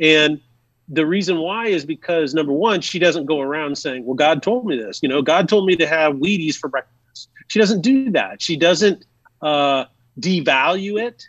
And 0.00 0.40
the 0.88 1.04
reason 1.04 1.36
why 1.36 1.66
is 1.66 1.84
because 1.84 2.32
number 2.32 2.54
one, 2.54 2.80
she 2.80 2.98
doesn't 2.98 3.26
go 3.26 3.40
around 3.40 3.76
saying, 3.76 4.06
Well, 4.06 4.14
God 4.14 4.42
told 4.42 4.64
me 4.64 4.78
this. 4.78 5.00
You 5.02 5.10
know, 5.10 5.20
God 5.20 5.50
told 5.50 5.66
me 5.66 5.76
to 5.76 5.86
have 5.86 6.14
Wheaties 6.14 6.54
for 6.54 6.68
breakfast. 6.68 7.28
She 7.48 7.58
doesn't 7.58 7.82
do 7.82 8.10
that. 8.12 8.40
She 8.40 8.56
doesn't 8.56 9.04
uh, 9.42 9.84
devalue 10.18 10.98
it. 10.98 11.24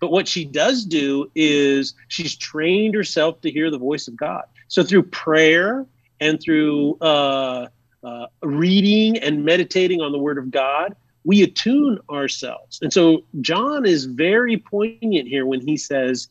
But 0.00 0.10
what 0.10 0.26
she 0.26 0.44
does 0.44 0.84
do 0.84 1.30
is 1.34 1.94
she's 2.08 2.34
trained 2.36 2.94
herself 2.94 3.40
to 3.42 3.50
hear 3.50 3.70
the 3.70 3.78
voice 3.78 4.08
of 4.08 4.16
God. 4.16 4.44
So 4.68 4.82
through 4.82 5.04
prayer 5.04 5.86
and 6.20 6.40
through 6.40 6.96
uh, 7.00 7.68
uh, 8.02 8.26
reading 8.42 9.18
and 9.18 9.44
meditating 9.44 10.00
on 10.00 10.12
the 10.12 10.18
Word 10.18 10.38
of 10.38 10.50
God, 10.50 10.96
we 11.24 11.42
attune 11.42 11.98
ourselves. 12.08 12.78
And 12.80 12.92
so 12.92 13.24
John 13.42 13.84
is 13.84 14.06
very 14.06 14.56
poignant 14.56 15.28
here 15.28 15.44
when 15.44 15.60
he 15.60 15.76
says, 15.76 16.28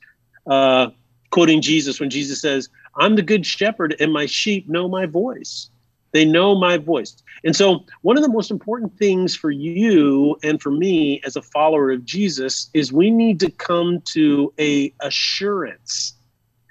uh, 0.47 0.89
quoting 1.29 1.61
Jesus, 1.61 1.99
when 1.99 2.09
Jesus 2.09 2.41
says, 2.41 2.69
I'm 2.97 3.15
the 3.15 3.21
good 3.21 3.45
shepherd 3.45 3.95
and 3.99 4.11
my 4.11 4.25
sheep 4.25 4.67
know 4.67 4.87
my 4.87 5.05
voice. 5.05 5.69
They 6.11 6.25
know 6.25 6.55
my 6.55 6.77
voice. 6.77 7.15
And 7.43 7.55
so, 7.55 7.85
one 8.01 8.17
of 8.17 8.23
the 8.23 8.29
most 8.29 8.51
important 8.51 8.97
things 8.97 9.35
for 9.35 9.51
you 9.51 10.37
and 10.43 10.61
for 10.61 10.71
me 10.71 11.21
as 11.23 11.35
a 11.35 11.41
follower 11.41 11.91
of 11.91 12.03
Jesus 12.03 12.69
is 12.73 12.91
we 12.91 13.11
need 13.11 13.39
to 13.41 13.51
come 13.51 14.01
to 14.13 14.53
a 14.59 14.93
assurance 14.99 16.13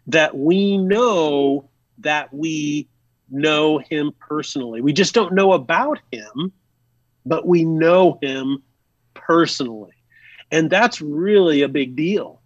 that 0.06 0.36
we 0.36 0.76
know 0.76 1.68
that 1.98 2.32
we 2.32 2.88
know 3.30 3.78
him 3.78 4.12
personally. 4.18 4.80
We 4.80 4.92
just 4.92 5.14
don't 5.14 5.34
know 5.34 5.52
about 5.52 6.00
him, 6.10 6.52
but 7.26 7.46
we 7.46 7.64
know 7.64 8.18
him 8.22 8.62
personally. 9.14 9.92
And 10.50 10.70
that's 10.70 11.00
really 11.00 11.62
a 11.62 11.68
big 11.68 11.94
deal. 11.94 12.40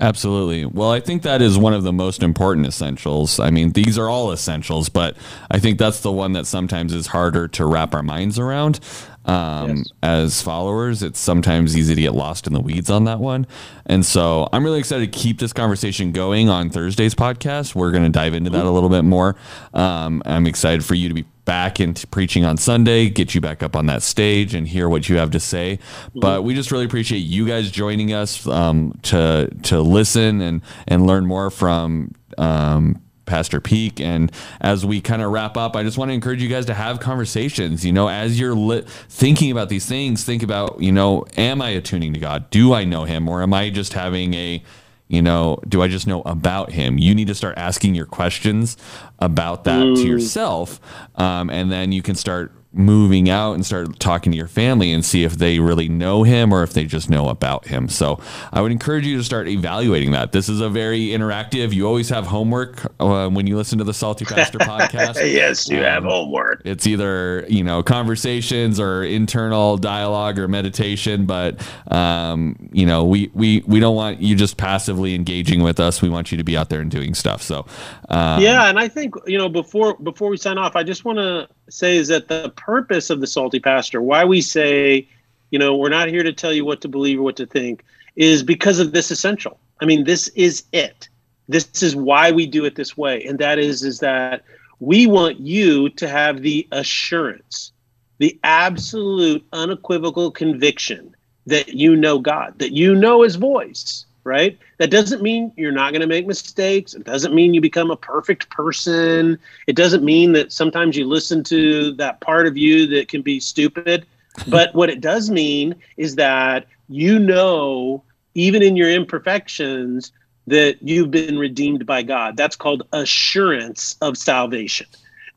Absolutely. 0.00 0.64
Well, 0.64 0.90
I 0.90 0.98
think 0.98 1.22
that 1.22 1.40
is 1.40 1.56
one 1.56 1.72
of 1.72 1.84
the 1.84 1.92
most 1.92 2.22
important 2.22 2.66
essentials. 2.66 3.38
I 3.38 3.50
mean, 3.50 3.72
these 3.72 3.96
are 3.96 4.08
all 4.08 4.32
essentials, 4.32 4.88
but 4.88 5.16
I 5.50 5.60
think 5.60 5.78
that's 5.78 6.00
the 6.00 6.10
one 6.10 6.32
that 6.32 6.46
sometimes 6.46 6.92
is 6.92 7.08
harder 7.08 7.46
to 7.48 7.64
wrap 7.64 7.94
our 7.94 8.02
minds 8.02 8.38
around. 8.38 8.80
Um, 9.24 9.78
yes. 9.78 9.92
As 10.02 10.42
followers, 10.42 11.02
it's 11.02 11.18
sometimes 11.18 11.76
easy 11.76 11.94
to 11.94 12.00
get 12.00 12.14
lost 12.14 12.46
in 12.46 12.52
the 12.52 12.60
weeds 12.60 12.90
on 12.90 13.04
that 13.04 13.20
one. 13.20 13.46
And 13.86 14.04
so 14.04 14.48
I'm 14.52 14.64
really 14.64 14.80
excited 14.80 15.12
to 15.12 15.18
keep 15.18 15.38
this 15.38 15.52
conversation 15.52 16.12
going 16.12 16.48
on 16.48 16.70
Thursday's 16.70 17.14
podcast. 17.14 17.74
We're 17.74 17.92
going 17.92 18.04
to 18.04 18.10
dive 18.10 18.34
into 18.34 18.50
that 18.50 18.64
a 18.64 18.70
little 18.70 18.90
bit 18.90 19.02
more. 19.02 19.36
Um, 19.72 20.22
I'm 20.26 20.46
excited 20.46 20.84
for 20.84 20.94
you 20.94 21.08
to 21.08 21.14
be 21.14 21.24
back 21.44 21.80
into 21.80 22.06
preaching 22.06 22.44
on 22.44 22.56
Sunday, 22.56 23.08
get 23.08 23.34
you 23.34 23.40
back 23.40 23.62
up 23.62 23.76
on 23.76 23.86
that 23.86 24.02
stage 24.02 24.54
and 24.54 24.66
hear 24.66 24.88
what 24.88 25.08
you 25.08 25.16
have 25.16 25.30
to 25.32 25.40
say. 25.40 25.78
Mm-hmm. 25.78 26.20
But 26.20 26.44
we 26.44 26.54
just 26.54 26.70
really 26.70 26.86
appreciate 26.86 27.18
you 27.18 27.46
guys 27.46 27.70
joining 27.70 28.12
us 28.12 28.46
um, 28.46 28.98
to 29.02 29.50
to 29.64 29.80
listen 29.80 30.40
and 30.40 30.62
and 30.88 31.06
learn 31.06 31.26
more 31.26 31.50
from 31.50 32.12
um, 32.38 33.02
Pastor 33.26 33.60
Peak. 33.60 34.00
And 34.00 34.30
as 34.60 34.84
we 34.84 35.00
kind 35.00 35.22
of 35.22 35.30
wrap 35.30 35.56
up, 35.56 35.76
I 35.76 35.82
just 35.82 35.98
want 35.98 36.10
to 36.10 36.14
encourage 36.14 36.42
you 36.42 36.48
guys 36.48 36.66
to 36.66 36.74
have 36.74 37.00
conversations. 37.00 37.84
You 37.84 37.92
know, 37.92 38.08
as 38.08 38.38
you're 38.38 38.54
li- 38.54 38.84
thinking 39.08 39.50
about 39.50 39.68
these 39.68 39.86
things, 39.86 40.24
think 40.24 40.42
about, 40.42 40.80
you 40.80 40.92
know, 40.92 41.24
am 41.36 41.62
I 41.62 41.70
attuning 41.70 42.12
to 42.14 42.20
God? 42.20 42.50
Do 42.50 42.72
I 42.74 42.84
know 42.84 43.04
Him? 43.04 43.28
Or 43.28 43.42
am 43.42 43.54
I 43.54 43.70
just 43.70 43.92
having 43.92 44.34
a, 44.34 44.62
you 45.08 45.20
know, 45.20 45.58
do 45.68 45.82
I 45.82 45.88
just 45.88 46.06
know 46.06 46.22
about 46.22 46.72
him? 46.72 46.98
You 46.98 47.14
need 47.14 47.26
to 47.28 47.34
start 47.34 47.58
asking 47.58 47.94
your 47.94 48.06
questions 48.06 48.76
about 49.18 49.64
that 49.64 49.82
mm. 49.82 49.96
to 49.96 50.06
yourself. 50.06 50.80
Um, 51.16 51.50
and 51.50 51.70
then 51.70 51.92
you 51.92 52.02
can 52.02 52.14
start 52.14 52.52
moving 52.74 53.30
out 53.30 53.54
and 53.54 53.64
start 53.64 53.98
talking 54.00 54.32
to 54.32 54.36
your 54.36 54.48
family 54.48 54.92
and 54.92 55.04
see 55.04 55.24
if 55.24 55.34
they 55.34 55.58
really 55.58 55.88
know 55.88 56.22
him 56.24 56.52
or 56.52 56.62
if 56.62 56.72
they 56.72 56.84
just 56.84 57.08
know 57.08 57.28
about 57.28 57.66
him. 57.66 57.88
So 57.88 58.20
I 58.52 58.60
would 58.60 58.72
encourage 58.72 59.06
you 59.06 59.16
to 59.16 59.24
start 59.24 59.48
evaluating 59.48 60.10
that. 60.12 60.32
This 60.32 60.48
is 60.48 60.60
a 60.60 60.68
very 60.68 61.06
interactive. 61.08 61.72
You 61.72 61.86
always 61.86 62.08
have 62.08 62.26
homework 62.26 62.92
uh, 63.00 63.28
when 63.28 63.46
you 63.46 63.56
listen 63.56 63.78
to 63.78 63.84
the 63.84 63.94
Salty 63.94 64.24
Pastor 64.24 64.58
podcast. 64.60 65.16
yes, 65.32 65.68
you 65.68 65.78
um, 65.78 65.84
have 65.84 66.04
homework. 66.04 66.62
It's 66.64 66.86
either 66.86 67.46
you 67.48 67.62
know 67.62 67.82
conversations 67.82 68.80
or 68.80 69.04
internal 69.04 69.76
dialogue 69.76 70.38
or 70.38 70.48
meditation, 70.48 71.26
but 71.26 71.66
um, 71.90 72.68
you 72.72 72.86
know 72.86 73.04
we 73.04 73.30
we 73.34 73.62
we 73.66 73.80
don't 73.80 73.96
want 73.96 74.20
you 74.20 74.34
just 74.34 74.56
passively 74.56 75.14
engaging 75.14 75.62
with 75.62 75.78
us. 75.78 76.02
We 76.02 76.08
want 76.08 76.32
you 76.32 76.38
to 76.38 76.44
be 76.44 76.56
out 76.56 76.70
there 76.70 76.80
and 76.80 76.90
doing 76.90 77.14
stuff. 77.14 77.42
So 77.42 77.66
um, 78.08 78.42
yeah, 78.42 78.68
and 78.68 78.78
I 78.78 78.88
think 78.88 79.14
you 79.26 79.38
know 79.38 79.48
before 79.48 79.96
before 79.98 80.28
we 80.28 80.36
sign 80.36 80.58
off, 80.58 80.76
I 80.76 80.82
just 80.82 81.04
want 81.04 81.18
to 81.18 81.48
say 81.70 81.96
is 81.96 82.08
that 82.08 82.28
the 82.28 82.50
purpose 82.64 83.10
of 83.10 83.20
the 83.20 83.26
salty 83.26 83.60
pastor, 83.60 84.00
why 84.00 84.24
we 84.24 84.40
say, 84.40 85.06
you 85.50 85.58
know, 85.58 85.76
we're 85.76 85.88
not 85.88 86.08
here 86.08 86.22
to 86.22 86.32
tell 86.32 86.52
you 86.52 86.64
what 86.64 86.80
to 86.80 86.88
believe 86.88 87.18
or 87.20 87.22
what 87.22 87.36
to 87.36 87.46
think, 87.46 87.84
is 88.16 88.42
because 88.42 88.78
of 88.78 88.92
this 88.92 89.10
essential. 89.10 89.58
I 89.80 89.84
mean, 89.84 90.04
this 90.04 90.28
is 90.28 90.64
it. 90.72 91.08
This 91.48 91.82
is 91.82 91.94
why 91.94 92.30
we 92.30 92.46
do 92.46 92.64
it 92.64 92.74
this 92.74 92.96
way, 92.96 93.22
and 93.24 93.38
that 93.38 93.58
is 93.58 93.82
is 93.82 94.00
that 94.00 94.44
we 94.80 95.06
want 95.06 95.40
you 95.40 95.90
to 95.90 96.08
have 96.08 96.40
the 96.40 96.66
assurance, 96.72 97.72
the 98.18 98.38
absolute 98.44 99.44
unequivocal 99.52 100.30
conviction 100.30 101.14
that 101.46 101.68
you 101.68 101.96
know 101.96 102.18
God, 102.18 102.58
that 102.58 102.72
you 102.72 102.94
know 102.94 103.22
His 103.22 103.36
voice, 103.36 104.06
right? 104.24 104.58
That 104.78 104.90
doesn't 104.90 105.22
mean 105.22 105.52
you're 105.56 105.72
not 105.72 105.92
going 105.92 106.00
to 106.00 106.06
make 106.06 106.26
mistakes. 106.26 106.94
It 106.94 107.04
doesn't 107.04 107.34
mean 107.34 107.54
you 107.54 107.60
become 107.60 107.90
a 107.90 107.96
perfect 107.96 108.50
person. 108.50 109.38
It 109.66 109.76
doesn't 109.76 110.02
mean 110.02 110.32
that 110.32 110.52
sometimes 110.52 110.96
you 110.96 111.06
listen 111.06 111.44
to 111.44 111.92
that 111.92 112.20
part 112.20 112.46
of 112.46 112.56
you 112.56 112.86
that 112.88 113.08
can 113.08 113.22
be 113.22 113.40
stupid. 113.40 114.06
But 114.48 114.74
what 114.74 114.90
it 114.90 115.00
does 115.00 115.30
mean 115.30 115.76
is 115.96 116.16
that 116.16 116.66
you 116.88 117.20
know, 117.20 118.02
even 118.34 118.64
in 118.64 118.74
your 118.74 118.90
imperfections, 118.90 120.10
that 120.46 120.82
you've 120.82 121.10
been 121.10 121.38
redeemed 121.38 121.86
by 121.86 122.02
God. 122.02 122.36
That's 122.36 122.56
called 122.56 122.82
assurance 122.92 123.96
of 124.00 124.18
salvation. 124.18 124.86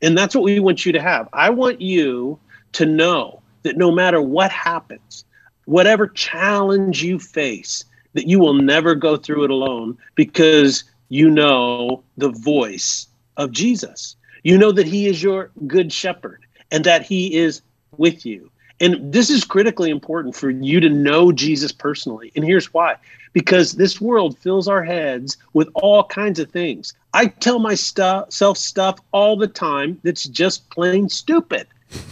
And 0.02 0.18
that's 0.18 0.36
what 0.36 0.44
we 0.44 0.60
want 0.60 0.86
you 0.86 0.92
to 0.94 1.02
have. 1.02 1.30
I 1.34 1.50
want 1.50 1.82
you 1.82 2.40
to 2.74 2.86
know 2.86 3.42
that 3.64 3.78
no 3.78 3.92
matter 3.92 4.22
what 4.22 4.52
happens, 4.52 5.26
whatever 5.66 6.08
challenge 6.08 7.04
you 7.04 7.20
face, 7.20 7.86
that 8.14 8.28
you 8.28 8.40
will 8.40 8.54
never 8.54 8.96
go 8.96 9.18
through 9.18 9.44
it 9.44 9.52
alone 9.52 9.98
because 10.16 10.84
you 11.10 11.30
know 11.30 12.04
the 12.18 12.30
voice 12.30 13.08
of 13.38 13.52
Jesus. 13.52 14.16
You 14.44 14.58
know 14.58 14.72
that 14.72 14.88
he 14.88 15.08
is 15.08 15.22
your 15.22 15.52
good 15.68 15.92
shepherd 15.92 16.46
and 16.72 16.84
that 16.84 17.04
he 17.04 17.36
is 17.36 17.62
with 17.98 18.26
you. 18.26 18.50
And 18.80 19.12
this 19.12 19.30
is 19.30 19.44
critically 19.44 19.90
important 19.90 20.36
for 20.36 20.50
you 20.50 20.80
to 20.80 20.90
know 20.90 21.32
Jesus 21.32 21.72
personally. 21.72 22.32
And 22.36 22.46
here's 22.46 22.74
why 22.74 22.98
because 23.34 23.74
this 23.74 24.02
world 24.02 24.36
fills 24.38 24.68
our 24.68 24.84
heads 24.84 25.38
with 25.54 25.70
all 25.76 26.04
kinds 26.04 26.40
of 26.40 26.50
things. 26.50 26.94
I 27.14 27.28
tell 27.28 27.60
myself 27.60 28.58
stuff 28.58 29.00
all 29.12 29.38
the 29.38 29.48
time 29.48 30.00
that's 30.04 30.24
just 30.24 30.68
plain 30.72 31.08
stupid. 31.10 31.68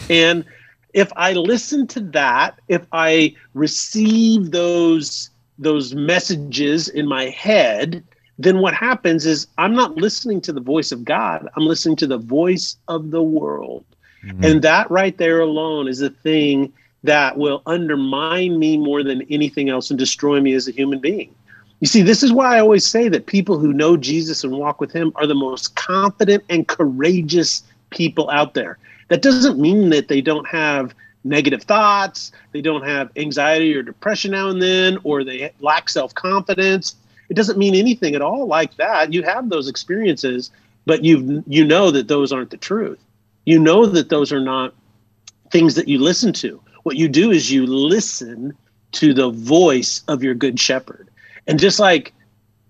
And 0.10 0.46
if 0.94 1.12
I 1.16 1.34
listen 1.34 1.88
to 1.88 2.00
that, 2.12 2.60
if 2.68 2.86
I 2.92 3.36
receive 3.56 4.52
those 4.52 5.32
those 5.58 5.96
messages 5.96 6.90
in 6.90 7.08
my 7.08 7.26
head, 7.30 8.04
then 8.38 8.60
what 8.60 8.74
happens 8.74 9.26
is 9.26 9.48
I'm 9.58 9.74
not 9.74 9.96
listening 9.96 10.42
to 10.42 10.54
the 10.54 10.62
voice 10.62 10.92
of 10.92 11.06
God. 11.06 11.48
I'm 11.56 11.66
listening 11.66 11.96
to 11.98 12.08
the 12.08 12.18
voice 12.18 12.78
of 12.88 13.12
the 13.12 13.24
world. 13.24 13.86
Mm-hmm. 14.24 14.44
And 14.44 14.62
that 14.64 14.90
right 14.92 15.18
there 15.18 15.40
alone 15.40 15.88
is 15.88 16.02
a 16.02 16.10
thing 16.10 16.74
that 17.04 17.38
will 17.38 17.62
undermine 17.66 18.60
me 18.60 18.78
more 18.78 19.04
than 19.04 19.22
anything 19.30 19.70
else 19.70 19.90
and 19.90 20.00
destroy 20.00 20.42
me 20.42 20.54
as 20.54 20.68
a 20.68 20.72
human 20.72 21.00
being. 21.00 21.34
You 21.80 21.88
see, 21.88 22.02
this 22.02 22.24
is 22.24 22.34
why 22.34 22.56
I 22.56 22.60
always 22.60 22.86
say 22.86 23.10
that 23.10 23.28
people 23.28 23.60
who 23.60 23.72
know 23.72 23.96
Jesus 23.96 24.44
and 24.44 24.58
walk 24.58 24.82
with 24.82 24.92
him 24.92 25.12
are 25.16 25.28
the 25.28 25.36
most 25.36 25.76
confident 25.76 26.44
and 26.50 26.68
courageous 26.68 27.64
people 27.92 28.30
out 28.32 28.54
there. 28.54 28.78
That 29.10 29.22
doesn't 29.22 29.60
mean 29.60 29.90
that 29.92 30.08
they 30.08 30.22
don't 30.22 30.48
have 30.48 30.96
negative 31.26 31.64
thoughts, 31.64 32.32
they 32.54 32.62
don't 32.62 32.86
have 32.86 33.12
anxiety 33.18 33.76
or 33.76 33.82
depression 33.82 34.32
now 34.32 34.50
and 34.50 34.62
then, 34.62 34.98
or 35.04 35.24
they 35.24 35.52
lack 35.60 35.90
self 35.90 36.14
confidence. 36.16 36.96
It 37.30 37.34
doesn't 37.34 37.58
mean 37.58 37.76
anything 37.76 38.16
at 38.16 38.22
all 38.22 38.46
like 38.48 38.78
that. 38.78 39.12
You 39.12 39.24
have 39.24 39.50
those 39.50 39.68
experiences, 39.68 40.52
but 40.86 41.04
you 41.04 41.44
you 41.48 41.66
know 41.66 41.92
that 41.92 42.08
those 42.08 42.32
aren't 42.32 42.52
the 42.52 42.58
truth. 42.58 43.00
You 43.46 43.60
know 43.60 43.86
that 43.86 44.10
those 44.10 44.32
are 44.32 44.40
not 44.40 44.74
things 45.52 45.76
that 45.76 45.88
you 45.88 46.00
listen 46.00 46.32
to. 46.34 46.62
What 46.84 46.98
you 46.98 47.10
do 47.10 47.32
is 47.32 47.52
you 47.52 47.66
listen 47.66 48.54
to 48.94 49.14
the 49.14 49.30
voice 49.30 50.04
of 50.08 50.24
your 50.24 50.36
good 50.36 50.60
shepherd. 50.60 51.10
And 51.48 51.60
just 51.60 51.80
like 51.80 52.14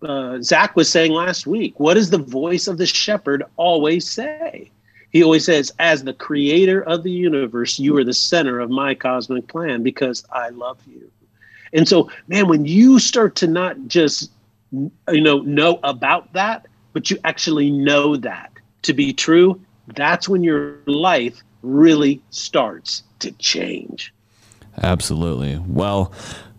uh, 0.01 0.41
Zach 0.41 0.75
was 0.75 0.89
saying 0.89 1.11
last 1.11 1.47
week, 1.47 1.79
what 1.79 1.95
does 1.95 2.09
the 2.09 2.17
voice 2.17 2.67
of 2.67 2.77
the 2.77 2.85
shepherd 2.85 3.43
always 3.57 4.09
say? 4.09 4.71
He 5.15 5.23
always 5.23 5.45
says, 5.45 5.71
as 5.79 6.03
the 6.03 6.11
creator 6.11 6.83
of 6.83 7.03
the 7.03 7.09
universe, 7.09 7.79
you 7.79 7.95
are 7.95 8.03
the 8.03 8.13
center 8.13 8.59
of 8.59 8.69
my 8.69 8.93
cosmic 8.93 9.47
plan 9.47 9.81
because 9.81 10.25
I 10.29 10.49
love 10.49 10.77
you. 10.85 11.09
And 11.71 11.87
so, 11.87 12.11
man, 12.27 12.49
when 12.49 12.65
you 12.65 12.99
start 12.99 13.33
to 13.37 13.47
not 13.47 13.77
just, 13.87 14.29
you 14.73 14.91
know, 15.21 15.39
know 15.39 15.79
about 15.83 16.33
that, 16.33 16.67
but 16.91 17.09
you 17.09 17.17
actually 17.23 17.71
know 17.71 18.17
that 18.17 18.51
to 18.81 18.91
be 18.91 19.13
true, 19.13 19.61
that's 19.95 20.27
when 20.27 20.43
your 20.43 20.79
life 20.85 21.41
really 21.61 22.21
starts 22.31 23.01
to 23.19 23.31
change. 23.31 24.13
Absolutely. 24.83 25.63
Well, 25.65 26.11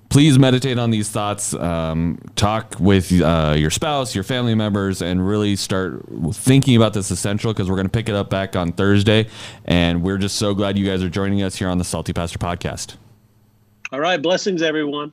please 0.08 0.38
meditate 0.38 0.78
on 0.78 0.90
these 0.90 1.10
thoughts. 1.10 1.54
Um, 1.54 2.18
talk 2.36 2.76
with 2.78 3.12
uh, 3.12 3.54
your 3.56 3.70
spouse, 3.70 4.14
your 4.14 4.24
family 4.24 4.54
members, 4.54 5.02
and 5.02 5.26
really 5.26 5.56
start 5.56 6.04
thinking 6.32 6.76
about 6.76 6.92
this 6.94 7.10
essential 7.10 7.52
because 7.52 7.68
we're 7.68 7.76
going 7.76 7.86
to 7.86 7.92
pick 7.92 8.08
it 8.08 8.14
up 8.14 8.30
back 8.30 8.56
on 8.56 8.72
Thursday. 8.72 9.28
And 9.64 10.02
we're 10.02 10.18
just 10.18 10.36
so 10.36 10.54
glad 10.54 10.78
you 10.78 10.86
guys 10.86 11.02
are 11.02 11.10
joining 11.10 11.42
us 11.42 11.56
here 11.56 11.68
on 11.68 11.78
the 11.78 11.84
Salty 11.84 12.12
Pastor 12.12 12.38
Podcast. 12.38 12.96
All 13.92 14.00
right. 14.00 14.20
Blessings, 14.20 14.62
everyone. 14.62 15.12